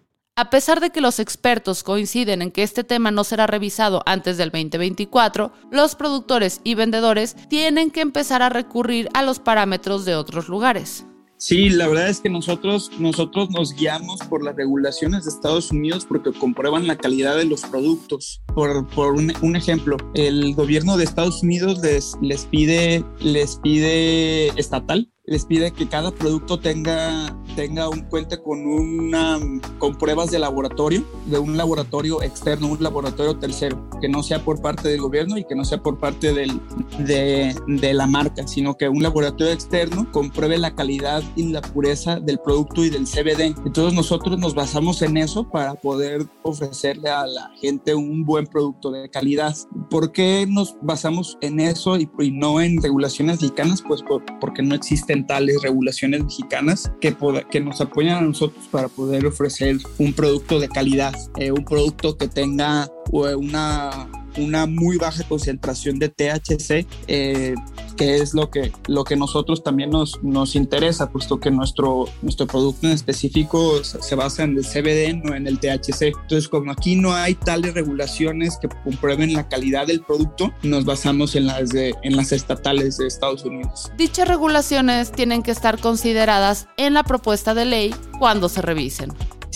A 0.40 0.48
pesar 0.48 0.80
de 0.80 0.88
que 0.88 1.02
los 1.02 1.18
expertos 1.18 1.82
coinciden 1.82 2.40
en 2.40 2.50
que 2.50 2.62
este 2.62 2.82
tema 2.82 3.10
no 3.10 3.24
será 3.24 3.46
revisado 3.46 4.02
antes 4.06 4.38
del 4.38 4.48
2024, 4.48 5.52
los 5.70 5.96
productores 5.96 6.62
y 6.64 6.74
vendedores 6.74 7.36
tienen 7.50 7.90
que 7.90 8.00
empezar 8.00 8.40
a 8.40 8.48
recurrir 8.48 9.10
a 9.12 9.20
los 9.20 9.38
parámetros 9.38 10.06
de 10.06 10.16
otros 10.16 10.48
lugares. 10.48 11.04
Sí, 11.36 11.68
la 11.68 11.88
verdad 11.88 12.08
es 12.08 12.20
que 12.20 12.30
nosotros, 12.30 12.90
nosotros 12.98 13.50
nos 13.50 13.74
guiamos 13.74 14.20
por 14.30 14.42
las 14.42 14.56
regulaciones 14.56 15.24
de 15.24 15.30
Estados 15.30 15.72
Unidos 15.72 16.06
porque 16.06 16.32
comprueban 16.32 16.86
la 16.86 16.96
calidad 16.96 17.36
de 17.36 17.44
los 17.44 17.60
productos. 17.62 18.40
Por, 18.54 18.86
por 18.88 19.12
un, 19.12 19.34
un, 19.42 19.56
ejemplo, 19.56 19.98
el 20.14 20.54
gobierno 20.54 20.96
de 20.96 21.04
Estados 21.04 21.42
Unidos 21.42 21.80
les, 21.80 22.14
les, 22.22 22.46
pide, 22.46 23.04
les 23.20 23.56
pide 23.56 24.48
estatal 24.58 25.10
les 25.30 25.44
pide 25.44 25.70
que 25.70 25.88
cada 25.88 26.10
producto 26.10 26.58
tenga, 26.58 27.40
tenga 27.54 27.88
un 27.88 28.00
cuente 28.00 28.42
con 28.42 28.66
una 28.66 29.38
con 29.78 29.96
pruebas 29.96 30.32
de 30.32 30.40
laboratorio, 30.40 31.04
de 31.26 31.38
un 31.38 31.56
laboratorio 31.56 32.20
externo, 32.20 32.66
un 32.66 32.82
laboratorio 32.82 33.38
tercero, 33.38 33.88
que 34.00 34.08
no 34.08 34.24
sea 34.24 34.44
por 34.44 34.60
parte 34.60 34.88
del 34.88 35.00
gobierno 35.00 35.38
y 35.38 35.44
que 35.44 35.54
no 35.54 35.64
sea 35.64 35.80
por 35.80 36.00
parte 36.00 36.34
del, 36.34 36.60
de, 36.98 37.54
de 37.68 37.94
la 37.94 38.08
marca, 38.08 38.48
sino 38.48 38.76
que 38.76 38.88
un 38.88 39.04
laboratorio 39.04 39.52
externo 39.52 40.10
compruebe 40.10 40.58
la 40.58 40.74
calidad 40.74 41.22
y 41.36 41.44
la 41.44 41.62
pureza 41.62 42.18
del 42.18 42.40
producto 42.40 42.84
y 42.84 42.90
del 42.90 43.04
CBD. 43.04 43.54
Entonces 43.64 43.94
nosotros 43.94 44.36
nos 44.36 44.56
basamos 44.56 45.00
en 45.00 45.16
eso 45.16 45.48
para 45.48 45.74
poder 45.74 46.26
ofrecerle 46.42 47.08
a 47.08 47.24
la 47.28 47.52
gente 47.60 47.94
un 47.94 48.24
buen 48.24 48.48
producto 48.48 48.90
de 48.90 49.08
calidad. 49.08 49.56
¿Por 49.90 50.10
qué 50.10 50.44
nos 50.48 50.76
basamos 50.82 51.38
en 51.40 51.60
eso 51.60 51.96
y, 51.96 52.10
no 52.32 52.60
en 52.60 52.82
regulaciones 52.82 53.40
mexicanas? 53.40 53.84
Pues 53.86 54.02
por, 54.02 54.24
porque 54.40 54.62
no 54.62 54.74
existen 54.74 55.19
regulaciones 55.62 56.24
mexicanas 56.24 56.92
que, 57.00 57.16
que 57.50 57.60
nos 57.60 57.80
apoyan 57.80 58.18
a 58.18 58.20
nosotros 58.22 58.66
para 58.70 58.88
poder 58.88 59.26
ofrecer 59.26 59.78
un 59.98 60.12
producto 60.12 60.60
de 60.60 60.68
calidad, 60.68 61.14
eh, 61.36 61.52
un 61.52 61.64
producto 61.64 62.16
que 62.16 62.28
tenga 62.28 62.88
eh, 63.12 63.34
una 63.34 64.08
una 64.38 64.66
muy 64.66 64.96
baja 64.96 65.24
concentración 65.24 65.98
de 65.98 66.08
THC, 66.08 66.86
eh, 67.08 67.54
que 68.00 68.16
es 68.16 68.32
lo 68.32 68.50
que, 68.50 68.72
lo 68.86 69.04
que 69.04 69.14
nosotros 69.14 69.62
también 69.62 69.90
nos, 69.90 70.22
nos 70.22 70.56
interesa, 70.56 71.10
puesto 71.10 71.38
que 71.38 71.50
nuestro, 71.50 72.06
nuestro 72.22 72.46
producto 72.46 72.86
en 72.86 72.94
específico 72.94 73.84
se 73.84 74.14
basa 74.14 74.44
en 74.44 74.56
el 74.56 74.64
CBD, 74.64 75.22
no 75.22 75.34
en 75.34 75.46
el 75.46 75.58
THC. 75.58 76.04
Entonces, 76.04 76.48
como 76.48 76.72
aquí 76.72 76.96
no 76.96 77.12
hay 77.12 77.34
tales 77.34 77.74
regulaciones 77.74 78.56
que 78.56 78.70
comprueben 78.84 79.34
la 79.34 79.50
calidad 79.50 79.86
del 79.86 80.00
producto, 80.00 80.50
nos 80.62 80.86
basamos 80.86 81.34
en 81.34 81.46
las, 81.46 81.74
en 81.74 82.16
las 82.16 82.32
estatales 82.32 82.96
de 82.96 83.06
Estados 83.06 83.44
Unidos. 83.44 83.92
Dichas 83.98 84.26
regulaciones 84.26 85.12
tienen 85.12 85.42
que 85.42 85.50
estar 85.50 85.78
consideradas 85.78 86.68
en 86.78 86.94
la 86.94 87.02
propuesta 87.02 87.52
de 87.52 87.66
ley 87.66 87.94
cuando 88.18 88.48
se 88.48 88.62
revisen. 88.62 89.12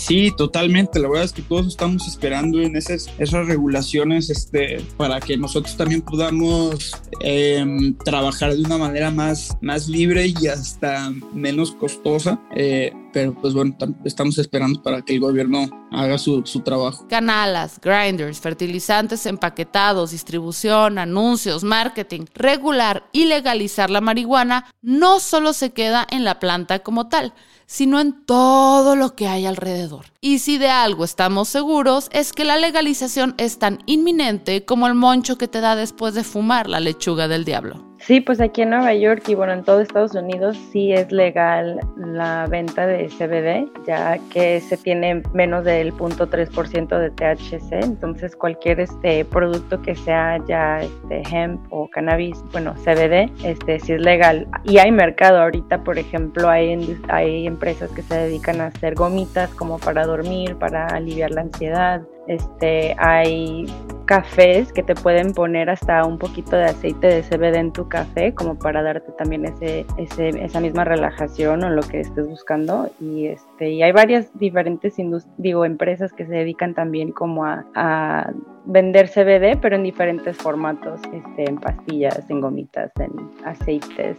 Sí, 0.06 0.30
totalmente. 0.36 0.98
La 1.00 1.08
verdad 1.08 1.24
es 1.24 1.32
que 1.32 1.40
todos 1.40 1.66
estamos 1.66 2.06
esperando 2.06 2.60
en 2.60 2.76
esas, 2.76 3.08
esas 3.18 3.46
regulaciones 3.46 4.28
este, 4.28 4.82
para 4.98 5.18
que 5.18 5.38
nosotros 5.38 5.78
también 5.78 6.02
podamos 6.02 6.92
eh, 7.20 7.64
trabajar 8.04 8.54
de 8.54 8.60
una 8.60 8.76
manera 8.76 9.10
más, 9.10 9.56
más 9.62 9.88
libre 9.88 10.26
y 10.26 10.46
hasta 10.48 11.10
menos 11.32 11.72
costosa. 11.72 12.38
Eh, 12.54 12.92
pero 13.14 13.32
pues 13.32 13.54
bueno, 13.54 13.76
estamos 14.04 14.36
esperando 14.38 14.82
para 14.82 15.00
que 15.02 15.14
el 15.14 15.20
gobierno 15.20 15.70
haga 15.92 16.18
su, 16.18 16.42
su, 16.44 16.60
trabajo. 16.60 17.06
Canalas, 17.08 17.80
grinders, 17.80 18.40
fertilizantes 18.40 19.24
empaquetados, 19.24 20.10
distribución, 20.10 20.98
anuncios, 20.98 21.62
marketing, 21.62 22.22
regular 22.34 23.04
y 23.12 23.26
legalizar 23.26 23.88
la 23.88 24.00
marihuana 24.00 24.66
no 24.82 25.20
solo 25.20 25.52
se 25.52 25.70
queda 25.70 26.04
en 26.10 26.24
la 26.24 26.40
planta 26.40 26.80
como 26.80 27.06
tal, 27.06 27.32
sino 27.66 28.00
en 28.00 28.24
todo 28.26 28.96
lo 28.96 29.14
que 29.14 29.28
hay 29.28 29.46
alrededor. 29.46 30.06
Y 30.20 30.40
si 30.40 30.58
de 30.58 30.70
algo 30.70 31.04
estamos 31.04 31.48
seguros 31.48 32.08
es 32.10 32.32
que 32.32 32.44
la 32.44 32.56
legalización 32.56 33.36
es 33.38 33.60
tan 33.60 33.78
inminente 33.86 34.64
como 34.64 34.88
el 34.88 34.94
moncho 34.94 35.38
que 35.38 35.46
te 35.46 35.60
da 35.60 35.76
después 35.76 36.14
de 36.14 36.24
fumar 36.24 36.68
la 36.68 36.80
lechuga 36.80 37.28
del 37.28 37.44
diablo. 37.44 37.93
Sí, 38.06 38.20
pues 38.20 38.38
aquí 38.42 38.60
en 38.60 38.68
Nueva 38.68 38.92
York 38.92 39.22
y 39.28 39.34
bueno, 39.34 39.54
en 39.54 39.64
todo 39.64 39.80
Estados 39.80 40.14
Unidos 40.14 40.58
sí 40.70 40.92
es 40.92 41.10
legal 41.10 41.80
la 41.96 42.46
venta 42.46 42.86
de 42.86 43.08
CBD, 43.08 43.66
ya 43.86 44.18
que 44.30 44.60
se 44.60 44.76
tiene 44.76 45.22
menos 45.32 45.64
del 45.64 45.90
0.3% 45.94 46.98
de 46.98 47.10
THC, 47.10 47.82
entonces 47.82 48.36
cualquier 48.36 48.80
este 48.80 49.24
producto 49.24 49.80
que 49.80 49.96
sea 49.96 50.38
ya 50.46 50.82
este 50.82 51.22
hemp 51.30 51.60
o 51.70 51.88
cannabis, 51.88 52.44
bueno, 52.52 52.74
CBD, 52.74 53.30
este 53.42 53.80
sí 53.80 53.94
es 53.94 54.00
legal. 54.02 54.46
Y 54.64 54.76
hay 54.76 54.92
mercado. 54.92 55.40
Ahorita, 55.40 55.82
por 55.82 55.98
ejemplo, 55.98 56.50
hay 56.50 56.98
hay 57.08 57.46
empresas 57.46 57.90
que 57.92 58.02
se 58.02 58.14
dedican 58.14 58.60
a 58.60 58.66
hacer 58.66 58.94
gomitas 58.94 59.48
como 59.54 59.78
para 59.78 60.04
dormir, 60.04 60.56
para 60.56 60.88
aliviar 60.88 61.30
la 61.30 61.40
ansiedad, 61.40 62.02
este, 62.26 62.94
hay 62.98 63.66
cafés 64.06 64.72
que 64.72 64.82
te 64.82 64.94
pueden 64.94 65.32
poner 65.32 65.70
hasta 65.70 66.04
un 66.04 66.18
poquito 66.18 66.56
de 66.56 66.64
aceite 66.64 67.06
de 67.06 67.22
CBD 67.22 67.56
en 67.56 67.72
tu 67.72 67.88
café, 67.88 68.34
como 68.34 68.58
para 68.58 68.82
darte 68.82 69.12
también 69.12 69.44
ese, 69.46 69.86
esa 69.96 70.60
misma 70.60 70.84
relajación 70.84 71.64
o 71.64 71.70
lo 71.70 71.82
que 71.82 72.00
estés 72.00 72.28
buscando. 72.28 72.90
Y, 73.00 73.26
este, 73.26 73.70
y 73.70 73.82
hay 73.82 73.92
varias 73.92 74.30
diferentes 74.38 74.94
digo, 75.38 75.64
empresas 75.64 76.12
que 76.12 76.26
se 76.26 76.32
dedican 76.32 76.74
también 76.74 77.12
como 77.12 77.44
a 77.44 78.32
vender 78.64 79.08
CBD, 79.08 79.58
pero 79.60 79.76
en 79.76 79.82
diferentes 79.82 80.36
formatos, 80.36 81.00
este, 81.12 81.48
en 81.48 81.58
pastillas, 81.58 82.28
en 82.28 82.40
gomitas, 82.40 82.90
en 82.98 83.12
aceites, 83.44 84.16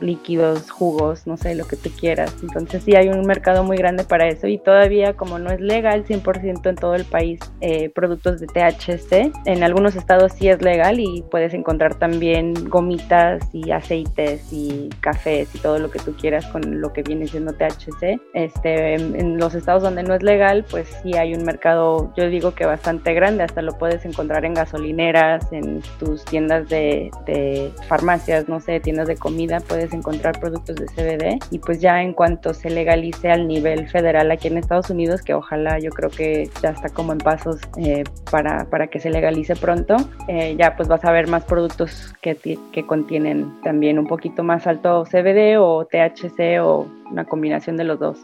líquidos, 0.00 0.70
jugos, 0.70 1.26
no 1.26 1.36
sé, 1.36 1.54
lo 1.54 1.66
que 1.66 1.76
tú 1.76 1.90
quieras. 1.98 2.34
Entonces 2.42 2.82
sí 2.84 2.94
hay 2.94 3.08
un 3.08 3.26
mercado 3.26 3.64
muy 3.64 3.76
grande 3.76 4.04
para 4.04 4.28
eso 4.28 4.46
y 4.46 4.58
todavía 4.58 5.14
como 5.14 5.38
no 5.38 5.50
es 5.50 5.60
legal 5.60 6.04
100% 6.04 6.68
en 6.68 6.76
todo 6.76 6.94
el 6.94 7.04
país 7.04 7.40
eh, 7.60 7.90
productos 7.90 8.40
de 8.40 8.46
THC, 8.46 9.32
en 9.46 9.62
algunos 9.62 9.96
estados 9.96 10.32
sí 10.32 10.48
es 10.48 10.62
legal 10.62 11.00
y 11.00 11.24
puedes 11.30 11.54
encontrar 11.54 11.96
también 11.96 12.54
gomitas 12.68 13.42
y 13.52 13.70
aceites 13.70 14.52
y 14.52 14.88
cafés 15.00 15.54
y 15.54 15.58
todo 15.58 15.78
lo 15.78 15.90
que 15.90 15.98
tú 15.98 16.14
quieras 16.16 16.46
con 16.46 16.80
lo 16.80 16.92
que 16.92 17.02
viene 17.02 17.26
siendo 17.26 17.52
THC. 17.52 18.20
Este, 18.34 18.94
en 18.94 19.38
los 19.38 19.54
estados 19.54 19.82
donde 19.82 20.02
no 20.02 20.14
es 20.14 20.22
legal, 20.22 20.64
pues 20.70 20.88
sí 21.02 21.16
hay 21.16 21.34
un 21.34 21.44
mercado, 21.44 22.12
yo 22.16 22.28
digo 22.28 22.54
que 22.54 22.66
bastante 22.66 23.14
grande, 23.14 23.44
hasta 23.56 23.62
lo 23.62 23.78
puedes 23.78 24.04
encontrar 24.04 24.44
en 24.44 24.52
gasolineras, 24.52 25.50
en 25.50 25.80
tus 25.98 26.22
tiendas 26.26 26.68
de, 26.68 27.10
de 27.24 27.72
farmacias, 27.88 28.50
no 28.50 28.60
sé, 28.60 28.80
tiendas 28.80 29.08
de 29.08 29.16
comida 29.16 29.60
puedes 29.60 29.94
encontrar 29.94 30.38
productos 30.38 30.76
de 30.76 30.84
CBD 30.84 31.38
y 31.50 31.58
pues 31.58 31.80
ya 31.80 32.02
en 32.02 32.12
cuanto 32.12 32.52
se 32.52 32.68
legalice 32.68 33.30
al 33.30 33.48
nivel 33.48 33.88
federal 33.88 34.30
aquí 34.30 34.48
en 34.48 34.58
Estados 34.58 34.90
Unidos, 34.90 35.22
que 35.22 35.32
ojalá 35.32 35.78
yo 35.78 35.88
creo 35.88 36.10
que 36.10 36.50
ya 36.60 36.70
está 36.70 36.90
como 36.90 37.12
en 37.12 37.18
pasos 37.18 37.58
eh, 37.78 38.04
para, 38.30 38.66
para, 38.66 38.88
que 38.88 39.00
se 39.00 39.08
legalice 39.08 39.56
pronto, 39.56 39.96
eh, 40.28 40.54
ya 40.58 40.76
pues 40.76 40.86
vas 40.86 41.02
a 41.06 41.10
ver 41.10 41.26
más 41.26 41.44
productos 41.44 42.12
que, 42.20 42.36
que 42.36 42.86
contienen 42.86 43.58
también 43.62 43.98
un 43.98 44.06
poquito 44.06 44.42
más 44.42 44.66
alto 44.66 45.04
CBD 45.04 45.58
o 45.58 45.86
THC 45.86 46.60
o 46.60 46.86
una 47.10 47.24
combinación 47.24 47.78
de 47.78 47.84
los 47.84 47.98
dos. 47.98 48.18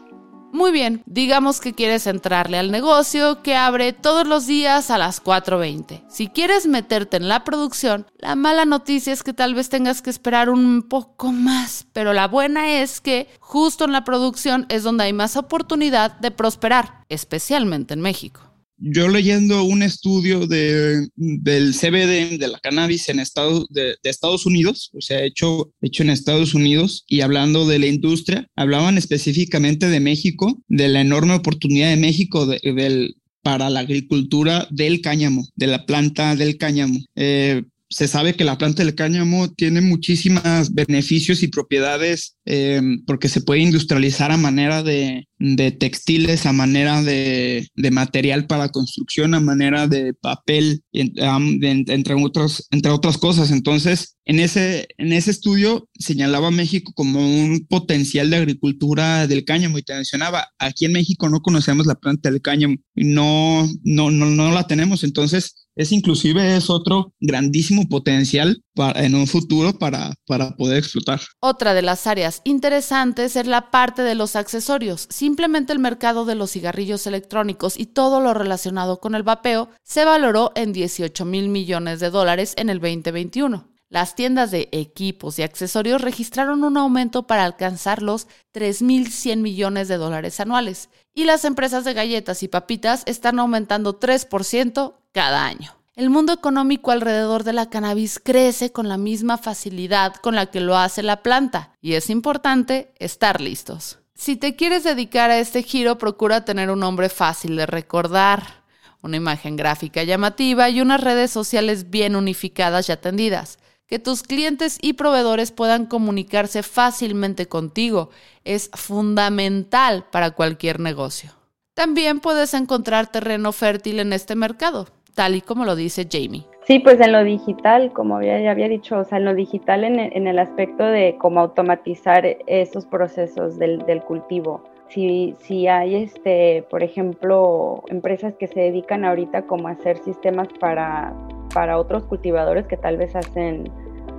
Muy 0.53 0.71
bien, 0.71 1.01
digamos 1.07 1.59
que 1.59 1.73
quieres 1.73 2.05
entrarle 2.05 2.59
al 2.59 2.69
negocio 2.69 3.41
que 3.41 3.55
abre 3.55 3.91
todos 3.91 4.27
los 4.27 4.45
días 4.45 4.91
a 4.91 4.99
las 4.99 5.23
4.20. 5.23 6.03
Si 6.07 6.27
quieres 6.27 6.67
meterte 6.67 7.17
en 7.17 7.27
la 7.27 7.43
producción, 7.43 8.05
la 8.19 8.35
mala 8.35 8.63
noticia 8.63 9.11
es 9.13 9.23
que 9.23 9.33
tal 9.33 9.55
vez 9.55 9.69
tengas 9.69 10.03
que 10.03 10.11
esperar 10.11 10.51
un 10.51 10.83
poco 10.83 11.31
más, 11.31 11.87
pero 11.91 12.13
la 12.13 12.27
buena 12.27 12.69
es 12.69 13.01
que 13.01 13.27
justo 13.39 13.85
en 13.85 13.93
la 13.93 14.03
producción 14.03 14.67
es 14.69 14.83
donde 14.83 15.05
hay 15.05 15.13
más 15.13 15.37
oportunidad 15.37 16.19
de 16.19 16.29
prosperar, 16.29 17.03
especialmente 17.09 17.95
en 17.95 18.01
México 18.01 18.52
yo 18.85 19.07
leyendo 19.07 19.63
un 19.63 19.81
estudio 19.81 20.45
de, 20.45 21.07
del 21.15 21.73
CBD, 21.73 22.37
de 22.37 22.47
la 22.49 22.59
cannabis 22.59 23.07
en 23.07 23.19
Estados, 23.19 23.65
de, 23.69 23.95
Estados 24.03 24.45
Unidos, 24.45 24.91
o 24.93 25.01
sea, 25.01 25.23
hecho, 25.23 25.71
hecho 25.81 26.03
en 26.03 26.09
Estados 26.09 26.53
Unidos, 26.53 27.05
y 27.07 27.21
hablando 27.21 27.65
de 27.65 27.79
la 27.79 27.87
industria, 27.87 28.47
hablaban 28.55 28.97
específicamente 28.97 29.87
de 29.87 30.01
México, 30.01 30.61
de 30.67 30.89
la 30.89 31.01
enorme 31.01 31.33
oportunidad 31.33 31.89
de 31.89 31.97
México 31.97 32.45
del, 32.45 33.15
para 33.41 33.69
la 33.69 33.81
agricultura 33.81 34.67
del 34.69 35.01
cáñamo, 35.01 35.47
de 35.55 35.67
la 35.67 35.85
planta 35.85 36.35
del 36.35 36.57
cáñamo. 36.57 36.99
Eh, 37.15 37.63
se 37.93 38.07
sabe 38.07 38.35
que 38.35 38.43
la 38.43 38.57
planta 38.57 38.83
del 38.83 38.95
cáñamo 38.95 39.51
tiene 39.51 39.79
muchísimos 39.79 40.73
beneficios 40.73 41.43
y 41.43 41.47
propiedades 41.47 42.37
eh, 42.45 42.81
porque 43.05 43.29
se 43.29 43.41
puede 43.41 43.61
industrializar 43.61 44.31
a 44.31 44.37
manera 44.37 44.81
de, 44.81 45.27
de 45.37 45.71
textiles, 45.71 46.47
a 46.47 46.53
manera 46.53 47.03
de, 47.03 47.67
de, 47.75 47.91
material 47.91 48.47
para 48.47 48.69
construcción, 48.69 49.35
a 49.35 49.39
manera 49.39 49.87
de 49.87 50.15
papel, 50.15 50.81
entre, 50.91 52.15
otros, 52.15 52.67
entre 52.71 52.91
otras 52.91 53.19
cosas. 53.19 53.51
Entonces, 53.51 54.17
en 54.25 54.39
ese, 54.39 54.87
en 54.97 55.13
ese 55.13 55.29
estudio 55.29 55.87
señalaba 55.99 56.47
a 56.47 56.51
México 56.51 56.93
como 56.95 57.19
un 57.19 57.67
potencial 57.67 58.31
de 58.31 58.37
agricultura 58.37 59.27
del 59.27 59.45
cáñamo 59.45 59.77
y 59.77 59.83
te 59.83 59.93
mencionaba, 59.93 60.47
aquí 60.57 60.85
en 60.85 60.93
México 60.93 61.29
no 61.29 61.41
conocemos 61.41 61.85
la 61.85 61.95
planta 61.95 62.31
del 62.31 62.41
cáñamo 62.41 62.75
no, 62.95 63.69
no, 63.83 64.11
no, 64.11 64.25
no 64.25 64.51
la 64.51 64.65
tenemos. 64.65 65.03
Entonces, 65.03 65.62
es 65.75 65.91
inclusive 65.91 66.55
es 66.55 66.69
otro 66.69 67.13
grandísimo 67.19 67.87
potencial 67.87 68.63
para, 68.75 69.03
en 69.03 69.15
un 69.15 69.27
futuro 69.27 69.77
para, 69.77 70.13
para 70.27 70.55
poder 70.55 70.77
explotar. 70.77 71.21
Otra 71.39 71.73
de 71.73 71.81
las 71.81 72.07
áreas 72.07 72.41
interesantes 72.43 73.35
es 73.35 73.47
la 73.47 73.71
parte 73.71 74.01
de 74.03 74.15
los 74.15 74.35
accesorios. 74.35 75.07
Simplemente 75.09 75.73
el 75.73 75.79
mercado 75.79 76.25
de 76.25 76.35
los 76.35 76.51
cigarrillos 76.51 77.07
electrónicos 77.07 77.79
y 77.79 77.87
todo 77.87 78.21
lo 78.21 78.33
relacionado 78.33 78.99
con 78.99 79.15
el 79.15 79.23
vapeo 79.23 79.69
se 79.83 80.05
valoró 80.05 80.51
en 80.55 80.73
18 80.73 81.25
mil 81.25 81.49
millones 81.49 81.99
de 81.99 82.09
dólares 82.09 82.53
en 82.57 82.69
el 82.69 82.79
2021. 82.79 83.73
Las 83.93 84.15
tiendas 84.15 84.49
de 84.49 84.69
equipos 84.71 85.37
y 85.37 85.43
accesorios 85.43 86.01
registraron 86.01 86.63
un 86.63 86.77
aumento 86.77 87.27
para 87.27 87.45
alcanzar 87.45 88.01
los 88.01 88.27
3.100 88.51 89.37
millones 89.37 89.87
de 89.87 89.97
dólares 89.97 90.39
anuales 90.39 90.89
y 91.13 91.25
las 91.25 91.45
empresas 91.45 91.83
de 91.85 91.93
galletas 91.93 92.43
y 92.43 92.47
papitas 92.47 93.03
están 93.05 93.39
aumentando 93.39 93.99
3% 93.99 94.95
cada 95.11 95.45
año. 95.45 95.75
El 95.95 96.09
mundo 96.09 96.33
económico 96.33 96.89
alrededor 96.89 97.43
de 97.43 97.53
la 97.53 97.69
cannabis 97.69 98.19
crece 98.19 98.71
con 98.71 98.89
la 98.89 98.97
misma 98.97 99.37
facilidad 99.37 100.15
con 100.15 100.33
la 100.33 100.47
que 100.47 100.59
lo 100.59 100.75
hace 100.75 101.03
la 101.03 101.21
planta 101.21 101.75
y 101.81 101.93
es 101.93 102.09
importante 102.09 102.93
estar 102.97 103.41
listos. 103.41 103.99
Si 104.15 104.35
te 104.35 104.55
quieres 104.55 104.83
dedicar 104.83 105.29
a 105.29 105.37
este 105.37 105.61
giro, 105.61 105.99
procura 105.99 106.45
tener 106.45 106.71
un 106.71 106.79
nombre 106.79 107.09
fácil 107.09 107.55
de 107.55 107.67
recordar, 107.67 108.63
una 109.03 109.17
imagen 109.17 109.55
gráfica 109.55 110.03
llamativa 110.03 110.69
y 110.69 110.81
unas 110.81 111.01
redes 111.01 111.29
sociales 111.29 111.91
bien 111.91 112.15
unificadas 112.15 112.89
y 112.89 112.91
atendidas 112.91 113.59
que 113.93 113.99
tus 113.99 114.23
clientes 114.23 114.79
y 114.81 114.93
proveedores 114.93 115.51
puedan 115.51 115.85
comunicarse 115.85 116.63
fácilmente 116.63 117.45
contigo 117.45 118.09
es 118.43 118.71
fundamental 118.73 120.05
para 120.11 120.31
cualquier 120.31 120.79
negocio. 120.79 121.29
También 121.75 122.19
puedes 122.19 122.55
encontrar 122.55 123.11
terreno 123.11 123.51
fértil 123.51 123.99
en 123.99 124.11
este 124.11 124.33
mercado, 124.33 124.87
tal 125.13 125.35
y 125.35 125.41
como 125.41 125.63
lo 125.63 125.75
dice 125.75 126.07
Jamie. 126.11 126.43
Sí, 126.65 126.79
pues 126.79 126.99
en 127.01 127.11
lo 127.11 127.23
digital, 127.23 127.93
como 127.93 128.19
ya, 128.19 128.49
había 128.49 128.67
dicho, 128.67 128.97
o 128.97 129.03
sea, 129.03 129.19
en 129.19 129.25
lo 129.25 129.35
digital 129.35 129.83
en 129.83 130.27
el, 130.27 130.39
aspecto 130.39 130.85
de 130.85 131.15
cómo 131.19 131.41
automatizar 131.41 132.25
esos 132.47 132.87
procesos 132.87 133.59
del, 133.59 134.01
cultivo. 134.07 134.63
Si, 134.89 135.35
si, 135.37 135.67
hay, 135.67 135.97
este, 135.97 136.65
por 136.71 136.81
ejemplo, 136.81 137.83
empresas 137.89 138.33
que 138.39 138.47
se 138.47 138.59
dedican 138.59 139.05
ahorita 139.05 139.43
como 139.43 139.67
a 139.67 139.73
hacer 139.73 139.99
sistemas 139.99 140.47
para, 140.59 141.13
para 141.53 141.77
otros 141.77 142.05
cultivadores 142.05 142.65
que 142.65 142.77
tal 142.77 142.97
vez 142.97 143.15
hacen 143.15 143.71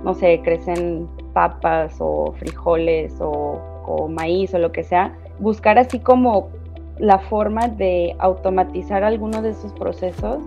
no 0.05 0.13
sé, 0.13 0.39
crecen 0.43 1.07
papas 1.33 1.97
o 1.99 2.33
frijoles 2.37 3.13
o, 3.19 4.07
maíz 4.07 4.53
o 4.53 4.59
lo 4.59 4.71
que 4.71 4.83
sea, 4.83 5.13
buscar 5.39 5.77
así 5.77 5.99
como 5.99 6.49
la 6.99 7.19
forma 7.19 7.67
de 7.67 8.15
automatizar 8.19 9.03
alguno 9.03 9.41
de 9.41 9.49
esos 9.49 9.73
procesos, 9.73 10.43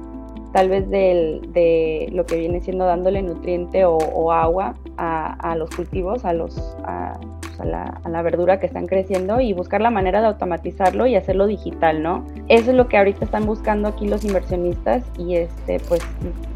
tal 0.53 0.69
vez 0.69 0.89
de 0.89 2.09
lo 2.13 2.25
que 2.25 2.37
viene 2.37 2.61
siendo 2.61 2.85
dándole 2.85 3.21
nutriente 3.23 3.85
o, 3.85 4.33
agua 4.33 4.75
a, 4.97 5.55
los 5.57 5.71
cultivos, 5.71 6.25
a 6.25 6.33
los, 6.33 6.57
a 6.85 7.19
la, 7.65 8.23
verdura 8.23 8.59
que 8.59 8.67
están 8.67 8.87
creciendo 8.87 9.41
y 9.41 9.53
buscar 9.53 9.81
la 9.81 9.91
manera 9.91 10.21
de 10.21 10.27
automatizarlo 10.27 11.07
y 11.07 11.15
hacerlo 11.15 11.47
digital, 11.47 12.03
¿no? 12.03 12.27
Eso 12.49 12.71
es 12.71 12.77
lo 12.77 12.89
que 12.89 12.99
ahorita 12.99 13.25
están 13.25 13.47
buscando 13.47 13.89
aquí 13.89 14.09
los 14.09 14.25
inversionistas 14.25 15.05
y 15.17 15.37
este, 15.37 15.81
pues 15.89 16.01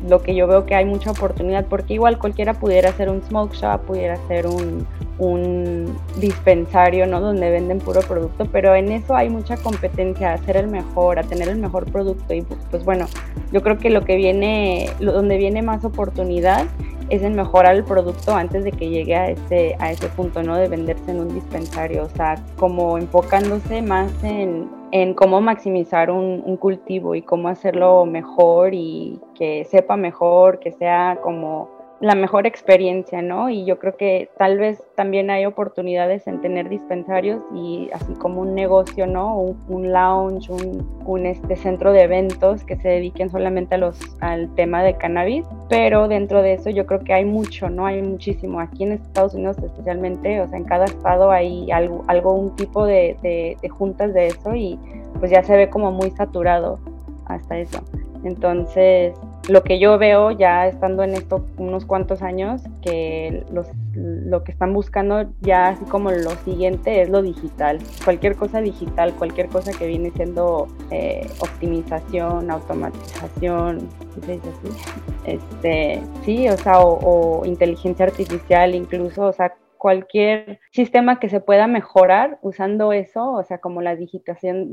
lo 0.09 0.23
que 0.23 0.35
yo 0.35 0.47
veo 0.47 0.67
que 0.67 0.75
hay 0.75 0.85
mucha 0.85 1.13
oportunidad 1.13 1.67
porque 1.67 1.95
igual 1.95 2.19
cualquiera 2.19 2.55
pudiera 2.55 2.91
hacer 2.91 3.09
un 3.09 3.23
smoke 3.23 3.55
shop, 3.55 3.83
pudiera 3.83 4.15
hacer 4.15 4.47
un, 4.47 4.87
un 5.23 5.97
dispensario, 6.19 7.07
¿no? 7.07 7.21
Donde 7.21 7.51
venden 7.51 7.79
puro 7.79 8.01
producto, 8.01 8.47
pero 8.51 8.75
en 8.75 8.91
eso 8.91 9.15
hay 9.15 9.31
mucha 9.31 9.57
competencia, 9.57 10.33
a 10.33 10.39
ser 10.39 10.57
el 10.57 10.69
mejor, 10.69 11.19
a 11.19 11.23
tener 11.23 11.49
el 11.49 11.59
mejor 11.59 11.91
producto 11.91 12.35
y 12.35 12.43
pues 12.71 12.85
bueno, 12.85 13.07
yo 13.53 13.63
creo 13.63 13.79
que 13.79 13.91
lo 13.91 14.03
que 14.03 14.17
viene, 14.17 14.91
donde 15.01 15.37
viene 15.37 15.63
más 15.63 15.85
oportunidad 15.85 16.67
es 17.09 17.23
en 17.23 17.35
mejorar 17.35 17.75
el 17.77 17.85
producto 17.85 18.35
antes 18.35 18.65
de 18.65 18.73
que 18.73 18.89
llegue 18.89 19.15
a 19.15 19.31
ese, 19.31 19.77
a 19.79 19.93
ese 19.93 20.09
punto, 20.09 20.43
¿no? 20.43 20.57
De 20.57 20.69
venderse 20.69 21.11
en 21.11 21.21
un 21.21 21.35
dispensario, 21.35 22.05
o 22.05 22.09
sea, 22.09 22.37
como 22.57 22.97
enfocándose 22.97 23.83
más 23.83 24.11
en, 24.25 24.69
en 24.93 25.15
cómo 25.15 25.41
maximizar 25.41 26.11
un, 26.11 26.43
un, 26.45 26.57
cultivo 26.57 27.15
y 27.15 27.23
cómo 27.23 27.49
hacerlo 27.49 28.07
mejor 28.07 28.73
y 28.73 29.21
que 29.35 29.65
sepa 29.67 29.97
mejor, 29.97 30.59
que 30.59 30.73
sea 30.73 31.19
como 31.23 31.82
la 32.03 32.17
mejor 32.17 32.49
experiencia, 32.49 33.23
¿no? 33.23 33.49
Y 33.49 33.65
yo 33.65 33.79
creo 33.79 33.97
que 33.97 34.29
tal 34.37 34.59
vez 34.59 34.83
también 34.97 35.31
hay 35.31 35.47
oportunidades 35.47 36.27
en 36.27 36.41
tener 36.41 36.69
dispensarios 36.69 37.41
y 37.55 37.91
así 37.93 38.13
como 38.15 38.41
un 38.41 38.57
negocio, 38.57 39.07
¿no? 39.07 39.37
Un, 39.37 39.93
lounge, 39.93 40.51
un, 40.51 41.27
este 41.27 41.55
centro 41.55 41.93
de 41.93 42.03
eventos 42.03 42.65
que 42.65 42.75
se 42.75 42.89
dediquen 42.89 43.31
solamente 43.31 43.77
a 43.77 43.79
los, 43.79 44.01
al 44.19 44.53
tema 44.57 44.83
de 44.83 44.97
cannabis, 44.97 45.47
pero 45.69 46.09
dentro 46.09 46.43
de 46.43 46.55
eso 46.55 46.71
yo 46.71 46.87
creo 46.87 47.05
que 47.05 47.13
hay 47.13 47.25
mucho, 47.25 47.71
¿no? 47.71 47.87
Hay 47.87 48.03
muchísimo. 48.03 48.59
Aquí 48.59 48.83
en 48.83 48.93
Estados 48.93 49.35
Unidos 49.35 49.59
especialmente, 49.59 50.41
o 50.41 50.49
sea, 50.49 50.59
en 50.59 50.65
cada 50.65 50.87
estado 50.87 51.31
hay 51.31 51.71
algo, 51.71 52.05
algo 52.09 52.35
un 52.35 52.57
tipo 52.57 52.85
de, 52.85 53.17
de 53.63 53.69
juntas 53.69 54.13
de 54.13 54.27
eso 54.27 54.57
y 54.57 54.77
pues 55.21 55.31
ya 55.31 55.45
se 55.45 55.57
ve 55.57 55.71
como 55.71 55.93
muy 55.93 56.11
saturado 56.11 56.81
hasta 57.27 57.59
eso. 57.59 57.81
Entonces, 58.25 59.15
lo 59.49 59.63
que 59.65 59.79
yo 59.79 59.99
veo 59.99 60.31
ya 60.31 60.69
estando 60.69 61.03
en 61.03 61.15
esto 61.15 61.47
unos 61.57 61.85
cuantos 61.85 62.23
años, 62.23 62.63
que 62.81 63.45
los, 63.53 63.67
lo 63.95 64.45
que 64.45 64.53
están 64.53 64.73
buscando 64.73 65.33
ya 65.41 65.69
así 65.69 65.85
como 65.85 66.11
lo 66.11 66.31
siguiente 66.45 67.03
es 67.03 67.11
lo 67.11 67.23
digital. 67.23 67.79
Cualquier 68.05 68.37
cosa 68.37 68.61
digital, 68.61 69.13
cualquier 69.15 69.49
cosa 69.49 69.73
que 69.73 69.87
viene 69.87 70.11
siendo 70.13 70.69
eh, 70.91 71.27
optimización, 71.41 72.51
automatización, 72.51 73.89
¿sí 74.25 74.41
así? 74.41 74.93
Este, 75.25 76.03
sí, 76.25 76.49
o 76.49 76.57
sea, 76.57 76.81
o, 76.81 77.45
inteligencia 77.45 78.07
artificial 78.07 78.75
incluso, 78.75 79.23
o 79.23 79.33
sea, 79.33 79.55
cualquier 79.77 80.61
sistema 80.71 81.19
que 81.19 81.29
se 81.29 81.41
pueda 81.41 81.67
mejorar 81.67 82.39
usando 82.43 82.93
eso, 82.93 83.33
o 83.33 83.43
sea, 83.43 83.59
como 83.59 83.83
la 83.83 83.97
digitación, 83.97 84.73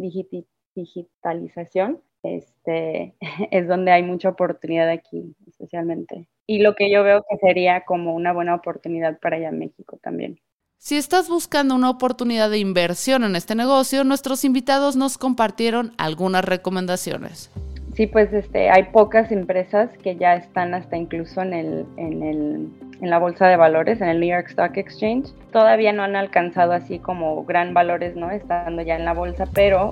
digitalización, 0.75 2.01
este, 2.23 3.15
es 3.51 3.67
donde 3.67 3.91
hay 3.91 4.03
mucha 4.03 4.29
oportunidad 4.29 4.89
aquí, 4.89 5.35
especialmente. 5.47 6.27
Y 6.45 6.59
lo 6.59 6.75
que 6.75 6.91
yo 6.91 7.03
veo 7.03 7.23
que 7.29 7.37
sería 7.37 7.81
como 7.85 8.15
una 8.15 8.33
buena 8.33 8.55
oportunidad 8.55 9.19
para 9.19 9.37
allá 9.37 9.49
en 9.49 9.59
México 9.59 9.99
también. 10.01 10.39
Si 10.81 10.95
estás 10.95 11.27
buscando 11.27 11.75
una 11.75 11.89
oportunidad 11.89 12.49
de 12.49 12.57
inversión 12.57 13.25
en 13.25 13.35
este 13.35 13.53
negocio, 13.53 14.05
nuestros 14.05 14.45
invitados 14.45 14.95
nos 14.95 15.17
compartieron 15.17 15.91
algunas 15.97 16.45
recomendaciones. 16.45 17.51
Sí, 17.95 18.07
pues 18.07 18.31
este, 18.31 18.69
hay 18.69 18.83
pocas 18.83 19.29
empresas 19.29 19.89
que 20.01 20.15
ya 20.15 20.35
están 20.35 20.73
hasta 20.73 20.95
incluso 20.95 21.41
en, 21.41 21.53
el, 21.53 21.85
en, 21.97 22.23
el, 22.23 22.69
en 23.01 23.09
la 23.09 23.19
bolsa 23.19 23.47
de 23.47 23.57
valores, 23.57 23.99
en 23.99 24.07
el 24.07 24.21
New 24.21 24.29
York 24.29 24.47
Stock 24.47 24.77
Exchange. 24.77 25.33
Todavía 25.51 25.91
no 25.91 26.03
han 26.03 26.15
alcanzado 26.15 26.71
así 26.71 26.97
como 26.97 27.43
gran 27.43 27.73
valores, 27.73 28.15
¿no? 28.15 28.31
Estando 28.31 28.81
ya 28.81 28.95
en 28.95 29.03
la 29.03 29.13
bolsa, 29.13 29.47
pero 29.53 29.91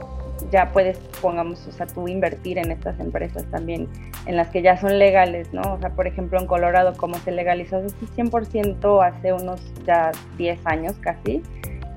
ya 0.52 0.72
puedes, 0.72 0.98
pongamos, 1.22 1.66
o 1.68 1.72
sea, 1.72 1.88
tú 1.88 2.08
invertir 2.08 2.58
en 2.58 2.72
estas 2.72 3.00
empresas 3.00 3.46
también, 3.52 3.88
en 4.26 4.36
las 4.36 4.50
que 4.50 4.62
ya 4.62 4.78
son 4.78 4.98
legales, 5.00 5.54
¿no? 5.54 5.74
O 5.74 5.80
sea, 5.80 5.90
por 5.92 6.08
ejemplo, 6.08 6.40
en 6.40 6.48
Colorado, 6.48 6.94
como 6.98 7.16
se 7.16 7.32
legalizó 7.32 7.78
así 7.78 8.06
100% 8.16 9.06
hace 9.06 9.34
unos 9.34 9.62
ya 9.86 10.12
10 10.38 10.60
años 10.66 10.96
casi, 11.00 11.42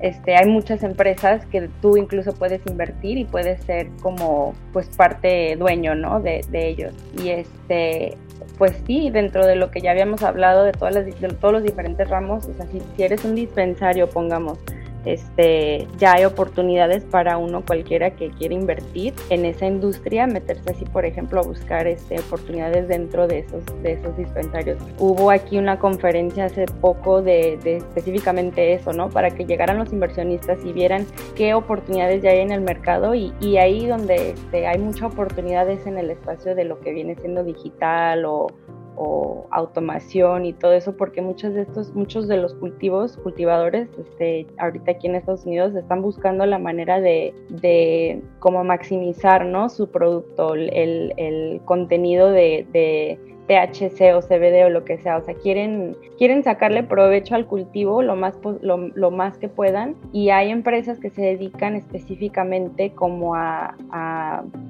este, 0.01 0.35
hay 0.35 0.47
muchas 0.47 0.81
empresas 0.81 1.45
que 1.45 1.69
tú 1.81 1.95
incluso 1.95 2.33
puedes 2.33 2.65
invertir 2.65 3.19
y 3.19 3.25
puedes 3.25 3.63
ser 3.63 3.87
como, 4.01 4.55
pues, 4.73 4.89
parte 4.89 5.55
dueño, 5.55 5.93
¿no? 5.93 6.19
De, 6.19 6.41
de 6.49 6.67
ellos. 6.67 6.93
Y 7.23 7.29
este, 7.29 8.17
pues 8.57 8.75
sí, 8.85 9.09
dentro 9.11 9.45
de 9.45 9.55
lo 9.55 9.71
que 9.71 9.81
ya 9.81 9.91
habíamos 9.91 10.23
hablado 10.23 10.63
de, 10.63 10.71
todas 10.71 10.93
las, 10.93 11.05
de 11.05 11.27
todos 11.29 11.53
los 11.53 11.63
diferentes 11.63 12.09
ramos, 12.09 12.47
o 12.47 12.53
sea, 12.53 12.65
si, 12.67 12.81
si 12.95 13.03
eres 13.03 13.23
un 13.25 13.35
dispensario, 13.35 14.09
pongamos, 14.09 14.59
este, 15.05 15.87
ya 15.97 16.13
hay 16.13 16.25
oportunidades 16.25 17.03
para 17.03 17.37
uno 17.37 17.63
cualquiera 17.65 18.11
que 18.11 18.29
quiera 18.29 18.53
invertir 18.53 19.13
en 19.29 19.45
esa 19.45 19.65
industria, 19.65 20.27
meterse 20.27 20.71
así, 20.71 20.85
por 20.85 21.05
ejemplo, 21.05 21.39
a 21.39 21.43
buscar 21.43 21.87
este, 21.87 22.19
oportunidades 22.19 22.87
dentro 22.87 23.27
de 23.27 23.39
esos, 23.39 23.63
de 23.81 23.93
esos 23.93 24.15
dispensarios. 24.17 24.77
Hubo 24.99 25.31
aquí 25.31 25.57
una 25.57 25.79
conferencia 25.79 26.45
hace 26.45 26.65
poco 26.65 27.21
de, 27.21 27.59
específicamente 27.63 28.73
eso, 28.73 28.93
¿no? 28.93 29.09
Para 29.09 29.31
que 29.31 29.45
llegaran 29.45 29.77
los 29.77 29.91
inversionistas 29.91 30.59
y 30.63 30.73
vieran 30.73 31.05
qué 31.35 31.53
oportunidades 31.53 32.21
ya 32.21 32.31
hay 32.31 32.39
en 32.39 32.51
el 32.51 32.61
mercado 32.61 33.15
y, 33.15 33.33
y 33.39 33.57
ahí 33.57 33.87
donde 33.87 34.31
este, 34.31 34.67
hay 34.67 34.79
muchas 34.79 35.11
oportunidades 35.13 35.85
en 35.85 35.97
el 35.97 36.11
espacio 36.11 36.55
de 36.55 36.65
lo 36.65 36.79
que 36.79 36.91
viene 36.91 37.15
siendo 37.15 37.43
digital 37.43 38.25
o, 38.25 38.47
o 38.95 39.47
automación 39.51 40.45
y 40.45 40.53
todo 40.53 40.73
eso, 40.73 40.95
porque 40.95 41.21
muchos 41.21 41.53
de 41.53 41.61
estos, 41.61 41.93
muchos 41.95 42.27
de 42.27 42.37
los 42.37 42.53
cultivos, 42.55 43.17
cultivadores, 43.17 43.89
este, 43.97 44.47
ahorita 44.57 44.91
aquí 44.91 45.07
en 45.07 45.15
Estados 45.15 45.45
Unidos 45.45 45.75
están 45.75 46.01
buscando 46.01 46.45
la 46.45 46.59
manera 46.59 46.99
de, 46.99 47.33
de 47.49 48.21
cómo 48.39 48.63
maximizar, 48.63 49.45
¿no? 49.45 49.69
Su 49.69 49.89
producto, 49.89 50.55
el, 50.55 51.13
el 51.17 51.61
contenido 51.65 52.29
de, 52.31 52.67
de 52.71 53.19
THC 53.51 54.15
o 54.15 54.21
CBD 54.21 54.65
o 54.65 54.69
lo 54.69 54.85
que 54.85 54.97
sea, 54.97 55.17
o 55.17 55.21
sea, 55.21 55.33
quieren, 55.33 55.97
quieren 56.17 56.41
sacarle 56.41 56.83
provecho 56.83 57.35
al 57.35 57.45
cultivo 57.45 58.01
lo 58.01 58.15
más, 58.15 58.35
lo, 58.61 59.11
más 59.11 59.37
que 59.37 59.49
puedan 59.49 59.95
y 60.13 60.29
hay 60.29 60.51
empresas 60.51 60.99
que 60.99 61.09
se 61.09 61.21
dedican 61.21 61.75
específicamente 61.75 62.91
como 62.91 63.35
a, 63.35 63.75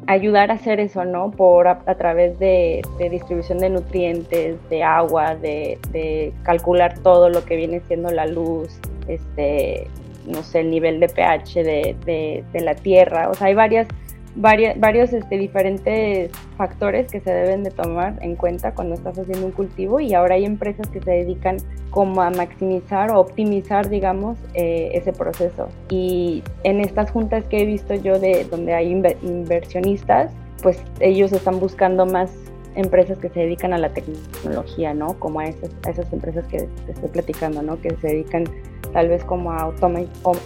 ayudar 0.07 0.49
a 0.49 0.55
hacer 0.55 0.79
eso, 0.79 1.05
¿no? 1.05 1.29
Por 1.29 1.67
a, 1.67 1.77
través 1.95 2.39
de, 2.39 2.81
distribución 3.11 3.59
de 3.59 3.69
nutrientes, 3.69 4.57
de 4.69 4.83
agua, 4.83 5.35
de, 5.35 5.77
de 5.91 6.33
calcular 6.41 6.97
todo 6.99 7.29
lo 7.29 7.45
que 7.45 7.55
viene 7.55 7.81
siendo 7.81 8.09
la 8.09 8.25
luz, 8.25 8.79
este, 9.07 9.87
no 10.25 10.43
sé, 10.43 10.61
el 10.61 10.71
nivel 10.71 10.99
de 10.99 11.09
pH 11.09 11.63
de, 11.63 12.43
la 12.53 12.75
tierra. 12.75 13.29
O 13.29 13.33
sea, 13.33 13.47
hay 13.47 13.53
varias, 13.53 13.87
varios 14.35 15.13
este, 15.13 15.37
diferentes 15.37 16.31
factores 16.57 17.11
que 17.11 17.19
se 17.19 17.31
deben 17.31 17.63
de 17.63 17.71
tomar 17.71 18.17
en 18.21 18.35
cuenta 18.35 18.73
cuando 18.73 18.95
estás 18.95 19.19
haciendo 19.19 19.45
un 19.45 19.51
cultivo 19.51 19.99
y 19.99 20.13
ahora 20.13 20.35
hay 20.35 20.45
empresas 20.45 20.87
que 20.87 21.01
se 21.01 21.11
dedican 21.11 21.57
como 21.89 22.21
a 22.21 22.29
maximizar 22.29 23.11
o 23.11 23.19
optimizar, 23.19 23.89
digamos, 23.89 24.37
eh, 24.53 24.91
ese 24.93 25.11
proceso. 25.11 25.67
Y 25.89 26.43
en 26.63 26.79
estas 26.79 27.11
juntas 27.11 27.43
que 27.45 27.61
he 27.61 27.65
visto 27.65 27.93
yo 27.95 28.19
de 28.19 28.45
donde 28.45 28.73
hay 28.73 28.91
inversionistas, 28.91 30.31
pues 30.61 30.81
ellos 30.99 31.31
están 31.33 31.59
buscando 31.59 32.05
más 32.05 32.31
empresas 32.75 33.17
que 33.17 33.29
se 33.29 33.41
dedican 33.41 33.73
a 33.73 33.77
la 33.77 33.89
tecnología, 33.89 34.93
¿no? 34.93 35.19
Como 35.19 35.41
a 35.41 35.45
esas, 35.45 35.71
a 35.85 35.89
esas 35.89 36.11
empresas 36.13 36.45
que 36.47 36.69
te 36.85 36.91
estoy 36.93 37.09
platicando, 37.09 37.61
¿no? 37.61 37.81
Que 37.81 37.89
se 37.97 38.07
dedican 38.07 38.45
tal 38.93 39.09
vez 39.09 39.23
como 39.23 39.51
a 39.51 39.73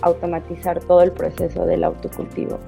automatizar 0.01 0.79
todo 0.81 1.01
el 1.01 1.11
proceso 1.11 1.65
del 1.65 1.83
autocultivo. 1.83 2.59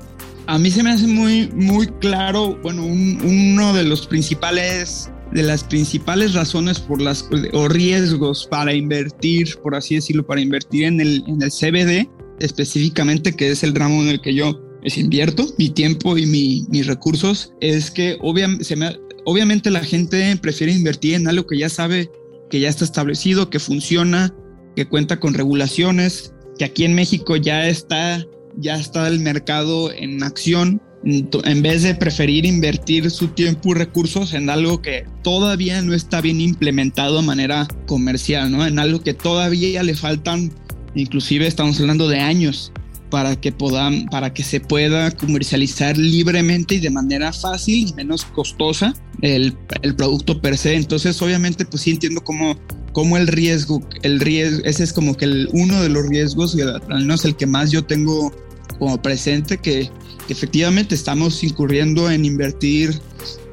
A 0.48 0.58
mí 0.58 0.72
se 0.72 0.82
me 0.82 0.92
hace 0.92 1.08
muy, 1.08 1.50
muy 1.54 1.88
claro, 2.00 2.58
bueno, 2.64 2.86
uno 2.86 3.74
de 3.74 3.84
los 3.84 4.08
principales, 4.08 5.12
de 5.34 5.44
las 5.44 5.64
principales 5.64 6.34
razones 6.34 6.80
por 6.80 7.02
las, 7.02 7.28
o 7.52 7.68
riesgos 7.68 8.48
para 8.50 8.74
invertir, 8.74 9.58
por 9.62 9.76
así 9.76 9.96
decirlo, 9.96 10.26
para 10.26 10.40
invertir 10.40 10.86
en 10.86 11.02
el, 11.02 11.24
en 11.28 11.42
el 11.42 11.52
CBD, 11.52 12.10
específicamente, 12.40 13.34
que 13.34 13.52
es 13.52 13.64
el 13.64 13.76
ramo 13.76 14.02
en 14.04 14.10
el 14.10 14.22
que 14.22 14.34
yo 14.34 14.58
invierto 14.96 15.48
mi 15.58 15.70
tiempo 15.70 16.18
y 16.18 16.26
mis 16.26 16.88
recursos, 16.88 17.54
es 17.60 17.92
que 17.92 18.18
obviamente 18.22 19.70
la 19.70 19.84
gente 19.84 20.38
prefiere 20.38 20.72
invertir 20.72 21.16
en 21.16 21.28
algo 21.28 21.46
que 21.46 21.58
ya 21.58 21.68
sabe 21.68 22.10
que 22.50 22.62
ya 22.62 22.70
está 22.70 22.86
establecido, 22.86 23.50
que 23.50 23.60
funciona, 23.60 24.34
que 24.78 24.88
cuenta 24.88 25.20
con 25.20 25.34
regulaciones, 25.34 26.34
que 26.58 26.64
aquí 26.64 26.86
en 26.86 26.96
México 26.96 27.36
ya 27.36 27.68
está, 27.68 28.26
ya 28.58 28.76
está 28.76 29.08
el 29.08 29.20
mercado 29.20 29.92
en 29.92 30.24
acción, 30.24 30.82
en 31.04 31.62
vez 31.62 31.84
de 31.84 31.96
preferir 31.96 32.46
invertir 32.46 33.10
su 33.12 33.30
tiempo 33.30 33.70
y 33.70 33.76
recursos 33.76 34.34
en 34.34 34.50
algo 34.50 34.82
que 34.82 35.06
todavía 35.24 35.82
no 35.82 35.94
está 35.94 36.22
bien 36.22 36.42
implementado 36.42 37.18
de 37.18 37.28
manera 37.28 37.68
comercial, 37.86 38.52
¿no? 38.52 38.66
En 38.66 38.80
algo 38.80 39.02
que 39.02 39.14
todavía 39.14 39.84
le 39.84 39.96
faltan, 39.96 40.52
inclusive 40.96 41.48
estamos 41.48 41.80
hablando 41.80 42.10
de 42.10 42.20
años 42.20 42.74
para 43.10 43.40
que 43.40 43.54
puedan, 43.54 44.06
para 44.08 44.34
que 44.34 44.44
se 44.44 44.60
pueda 44.60 45.12
comercializar 45.12 45.98
libremente 45.98 46.76
y 46.76 46.80
de 46.80 46.90
manera 46.90 47.32
fácil 47.32 47.88
y 47.88 47.94
menos 47.94 48.26
costosa 48.26 48.94
el, 49.22 49.56
el 49.84 49.96
producto 49.96 50.42
per 50.42 50.58
se. 50.58 50.76
Entonces, 50.76 51.22
obviamente, 51.22 51.64
pues 51.64 51.84
sí 51.84 51.92
entiendo 51.92 52.22
cómo 52.22 52.58
como 52.98 53.16
el 53.16 53.28
riesgo, 53.28 53.88
el 54.02 54.20
riesgo, 54.20 54.66
ese 54.66 54.84
es 54.84 54.92
como 54.92 55.16
que 55.16 55.26
el, 55.26 55.50
uno 55.54 55.80
de 55.84 55.88
los 55.88 56.08
riesgos, 56.08 56.58
al 56.90 57.02
menos 57.02 57.26
el 57.26 57.36
que 57.36 57.46
más 57.46 57.70
yo 57.70 57.86
tengo 57.86 58.34
como 58.78 59.02
presente, 59.02 59.58
que, 59.58 59.90
efectivamente 60.30 60.94
estamos 60.94 61.42
incurriendo 61.42 62.12
en 62.12 62.26
invertir 62.26 63.00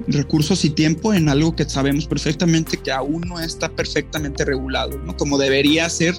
recursos 0.09 0.65
y 0.65 0.71
tiempo 0.71 1.15
en 1.15 1.29
algo 1.29 1.55
que 1.55 1.69
sabemos 1.69 2.07
perfectamente 2.07 2.77
que 2.77 2.91
aún 2.91 3.21
no 3.29 3.39
está 3.39 3.69
perfectamente 3.69 4.45
regulado, 4.45 4.99
¿no? 4.99 5.17
Como 5.17 5.39
debería 5.39 5.89
ser 5.89 6.17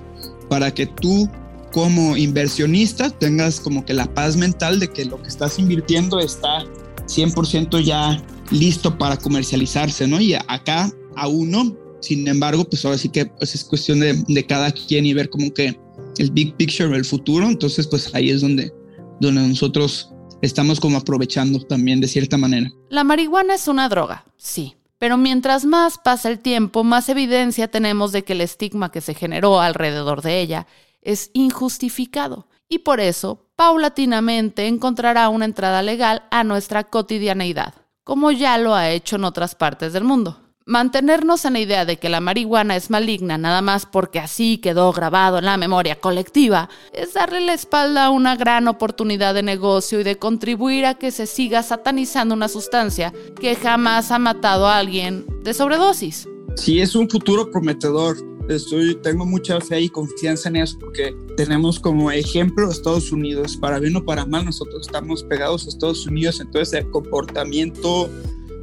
para 0.49 0.73
que 0.73 0.85
tú 0.85 1.29
como 1.73 2.15
inversionista 2.15 3.09
tengas 3.09 3.59
como 3.59 3.83
que 3.83 3.93
la 3.93 4.05
paz 4.13 4.37
mental 4.37 4.79
de 4.79 4.87
que 4.87 5.03
lo 5.03 5.21
que 5.21 5.27
estás 5.27 5.59
invirtiendo 5.59 6.19
está 6.19 6.63
100% 7.07 7.83
ya 7.83 8.23
listo 8.49 8.97
para 8.97 9.17
comercializarse, 9.17 10.07
¿no? 10.07 10.21
Y 10.21 10.35
acá 10.35 10.89
aún 11.17 11.51
no, 11.51 11.75
sin 11.99 12.27
embargo, 12.27 12.63
pues 12.63 12.85
ahora 12.85 12.97
sí 12.97 13.09
que 13.09 13.25
pues, 13.25 13.55
es 13.55 13.63
cuestión 13.63 13.99
de, 13.99 14.23
de, 14.27 14.45
cada 14.45 14.71
quien 14.71 15.05
y 15.05 15.13
ver 15.13 15.29
como 15.29 15.53
que 15.53 15.77
el 16.17 16.31
big 16.31 16.55
picture, 16.55 16.95
el 16.95 17.05
futuro. 17.05 17.47
Entonces, 17.47 17.87
pues 17.87 18.13
ahí 18.13 18.29
es 18.29 18.41
donde, 18.41 18.71
donde 19.19 19.47
nosotros 19.47 20.11
estamos 20.41 20.79
como 20.79 20.97
aprovechando 20.97 21.59
también 21.59 22.01
de 22.01 22.07
cierta 22.07 22.37
manera. 22.37 22.71
La 22.89 23.03
marihuana 23.03 23.55
es 23.55 23.67
una 23.67 23.89
droga, 23.89 24.25
sí. 24.37 24.75
Pero 24.97 25.17
mientras 25.17 25.65
más 25.65 25.97
pasa 25.97 26.29
el 26.29 26.39
tiempo, 26.39 26.83
más 26.83 27.09
evidencia 27.09 27.67
tenemos 27.67 28.11
de 28.11 28.23
que 28.23 28.33
el 28.33 28.41
estigma 28.41 28.91
que 28.91 29.01
se 29.01 29.13
generó 29.13 29.59
alrededor 29.59 30.21
de 30.21 30.39
ella 30.39 30.67
es 31.01 31.31
injustificado. 31.33 32.47
Y 32.69 32.79
por 32.79 32.99
eso, 32.99 33.45
paulatinamente 33.55 34.67
encontrará 34.67 35.29
una 35.29 35.45
entrada 35.45 35.81
legal 35.81 36.23
a 36.31 36.43
nuestra 36.43 36.85
cotidianeidad, 36.85 37.73
como 38.03 38.31
ya 38.31 38.57
lo 38.57 38.73
ha 38.73 38.89
hecho 38.89 39.17
en 39.17 39.25
otras 39.25 39.53
partes 39.53 39.93
del 39.93 40.03
mundo. 40.03 40.44
Mantenernos 40.67 41.45
en 41.45 41.53
la 41.53 41.59
idea 41.59 41.85
de 41.85 41.97
que 41.97 42.09
la 42.09 42.21
marihuana 42.21 42.75
es 42.75 42.89
maligna 42.89 43.37
nada 43.37 43.61
más 43.61 43.85
porque 43.85 44.17
así 44.17 44.57
quedó 44.57 44.91
grabado 44.93 45.37
en 45.37 45.45
la 45.45 45.57
memoria 45.57 45.99
colectiva 45.99 46.69
es 46.91 47.13
darle 47.13 47.41
la 47.41 47.53
espalda 47.53 48.05
a 48.05 48.09
una 48.09 48.35
gran 48.35 48.67
oportunidad 48.67 49.35
de 49.35 49.43
negocio 49.43 49.99
y 49.99 50.03
de 50.03 50.15
contribuir 50.15 50.87
a 50.87 50.95
que 50.95 51.11
se 51.11 51.27
siga 51.27 51.61
satanizando 51.61 52.33
una 52.33 52.47
sustancia 52.47 53.13
que 53.39 53.53
jamás 53.55 54.09
ha 54.09 54.17
matado 54.17 54.65
a 54.65 54.79
alguien 54.79 55.27
de 55.43 55.53
sobredosis. 55.53 56.27
Sí, 56.55 56.79
es 56.79 56.95
un 56.95 57.07
futuro 57.11 57.51
prometedor. 57.51 58.17
Estoy, 58.49 58.95
tengo 59.03 59.23
mucha 59.23 59.61
fe 59.61 59.81
y 59.81 59.89
confianza 59.89 60.49
en 60.49 60.55
eso 60.55 60.79
porque 60.79 61.15
tenemos 61.37 61.79
como 61.79 62.09
ejemplo 62.09 62.71
Estados 62.71 63.11
Unidos. 63.11 63.55
Para 63.55 63.77
bien 63.77 63.97
o 63.97 64.03
para 64.03 64.25
mal, 64.25 64.45
nosotros 64.45 64.87
estamos 64.87 65.21
pegados 65.25 65.67
a 65.67 65.69
Estados 65.69 66.07
Unidos, 66.07 66.39
entonces 66.39 66.73
el 66.73 66.89
comportamiento 66.89 68.09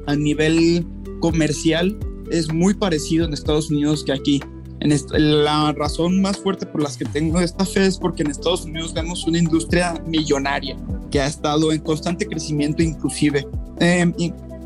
a 0.08 0.16
nivel 0.16 0.84
comercial 1.22 1.96
es 2.30 2.52
muy 2.52 2.74
parecido 2.74 3.24
en 3.24 3.32
Estados 3.32 3.70
Unidos 3.70 4.04
que 4.04 4.12
aquí. 4.12 4.40
En 4.80 5.44
la 5.44 5.72
razón 5.72 6.20
más 6.20 6.38
fuerte 6.38 6.66
por 6.66 6.82
las 6.82 6.96
que 6.96 7.04
tengo 7.04 7.40
esta 7.40 7.64
fe 7.64 7.86
es 7.86 7.96
porque 7.96 8.24
en 8.24 8.32
Estados 8.32 8.64
Unidos 8.64 8.92
vemos 8.92 9.24
una 9.28 9.38
industria 9.38 9.94
millonaria 10.08 10.76
que 11.12 11.20
ha 11.20 11.26
estado 11.26 11.70
en 11.70 11.80
constante 11.82 12.26
crecimiento 12.26 12.82
inclusive. 12.82 13.46
Em, 13.78 14.12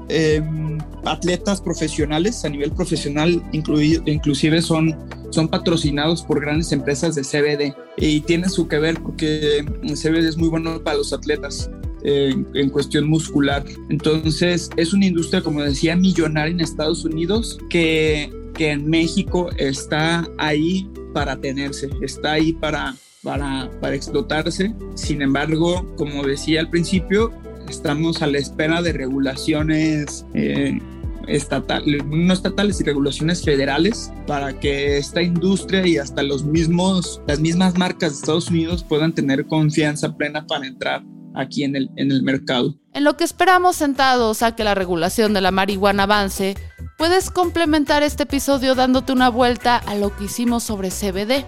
em, 0.09 0.79
atletas 1.05 1.61
profesionales 1.61 2.47
a 2.47 2.49
nivel 2.49 2.73
profesional 2.73 3.43
inclusive 3.53 4.63
son, 4.63 4.97
son 5.29 5.49
patrocinados 5.49 6.23
por 6.23 6.41
grandes 6.41 6.73
empresas 6.73 7.15
de 7.15 7.23
CBD 7.23 7.75
y 7.99 8.21
tienen 8.21 8.49
su 8.49 8.67
que 8.69 8.79
ver 8.79 8.99
porque 9.03 9.59
el 9.59 9.97
CBD 9.97 10.29
es 10.29 10.39
muy 10.39 10.49
bueno 10.49 10.83
para 10.83 10.97
los 10.97 11.13
atletas 11.13 11.71
en 12.07 12.71
cuestión 12.71 13.09
muscular. 13.09 13.65
Entonces 13.89 14.71
es 14.77 14.93
una 14.93 15.07
industria, 15.07 15.43
como 15.43 15.63
decía, 15.63 15.97
millonaria 15.97 16.53
en 16.53 16.61
Estados 16.61 17.05
Unidos 17.05 17.59
que, 17.69 18.33
que 18.55 18.71
en 18.71 18.89
México 18.89 19.51
está 19.57 20.27
ahí 20.39 20.89
para 21.13 21.37
tenerse, 21.37 21.91
está 22.03 22.33
ahí 22.33 22.53
para, 22.53 22.95
para, 23.23 23.71
para 23.81 23.97
explotarse. 23.97 24.73
Sin 24.95 25.21
embargo, 25.21 25.95
como 25.97 26.23
decía 26.23 26.61
al 26.61 26.71
principio, 26.71 27.33
estamos 27.69 28.23
a 28.23 28.29
la 28.29 28.39
espera 28.39 28.83
de 28.83 28.93
regulaciones. 28.93 30.25
Eh, 30.35 30.79
estatales, 31.27 32.05
no 32.07 32.33
estatales 32.33 32.81
y 32.81 32.85
regulaciones 32.85 33.43
federales 33.43 34.13
para 34.29 34.61
que 34.61 34.97
esta 34.97 35.21
industria 35.23 35.85
y 35.85 35.99
hasta 35.99 36.23
los 36.23 36.45
mismos, 36.45 37.21
las 37.27 37.41
mismas 37.41 37.77
marcas 37.77 38.13
de 38.13 38.17
Estados 38.19 38.49
Unidos 38.49 38.85
puedan 38.85 39.13
tener 39.13 39.45
confianza 39.47 40.17
plena 40.17 40.47
para 40.47 40.69
entrar 40.69 41.03
aquí 41.37 41.65
en 41.65 41.77
el, 41.77 41.91
en 41.97 42.11
el 42.11 42.23
mercado. 42.23 42.75
En 42.93 43.05
lo 43.05 43.17
que 43.17 43.25
esperamos 43.25 43.77
sentados 43.77 44.43
a 44.43 44.57
que 44.57 44.65
la 44.65 44.75
regulación 44.75 45.35
de 45.35 45.41
la 45.41 45.51
marihuana 45.51 46.05
avance, 46.05 46.57
puedes 46.97 47.31
complementar 47.31 48.03
este 48.03 48.25
episodio 48.25 48.75
dándote 48.75 49.13
una 49.13 49.29
vuelta 49.29 49.77
a 49.77 49.95
lo 49.95 50.17
que 50.17 50.25
hicimos 50.25 50.65
sobre 50.65 50.91
CBD 50.91 51.45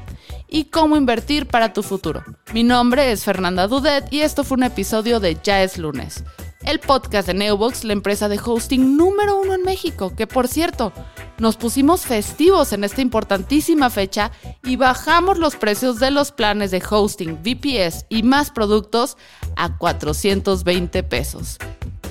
y 0.49 0.65
cómo 0.65 0.97
invertir 0.97 1.47
para 1.47 1.73
tu 1.73 1.83
futuro. 1.83 2.23
Mi 2.53 2.65
nombre 2.65 3.13
es 3.13 3.25
Fernanda 3.25 3.67
Dudet 3.67 4.13
y 4.13 4.21
esto 4.21 4.45
fue 4.45 4.57
un 4.57 4.65
episodio 4.65 5.21
de 5.21 5.39
Ya 5.43 5.63
es 5.63 5.79
lunes 5.79 6.25
el 6.65 6.81
podcast 6.81 7.27
de 7.27 7.35
Neobox, 7.35 7.85
la 7.85 7.93
empresa 7.93 8.29
de 8.29 8.41
hosting 8.45 8.97
número 8.97 9.41
uno 9.41 9.55
en 9.55 9.63
México, 9.63 10.15
que 10.15 10.27
por 10.27 10.49
cierto, 10.49 10.93
nos 11.39 11.57
pusimos 11.57 12.03
festivos 12.03 12.73
en 12.73 12.85
esta 12.85 13.01
importantísima 13.01 13.91
fecha 13.91 14.33
y 14.65 14.77
bajamos 14.77 15.39
los 15.39 15.57
precios 15.57 15.99
de 16.01 16.11
los 16.11 16.33
planes 16.33 16.71
de 16.71 16.83
hosting, 16.89 17.39
VPS 17.43 18.07
y 18.09 18.23
más 18.23 18.51
productos 18.51 19.17
a 19.57 19.77
420 19.77 21.03
pesos. 21.05 21.59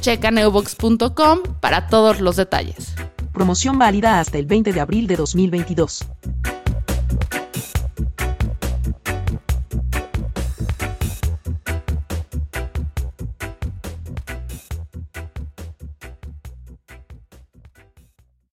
Checa 0.01 0.31
neobox.com 0.31 1.39
para 1.59 1.87
todos 1.87 2.21
los 2.21 2.35
detalles. 2.35 2.93
Promoción 3.33 3.77
válida 3.77 4.19
hasta 4.19 4.37
el 4.37 4.45
20 4.45 4.73
de 4.73 4.79
abril 4.79 5.07
de 5.07 5.15
2022. 5.15 6.05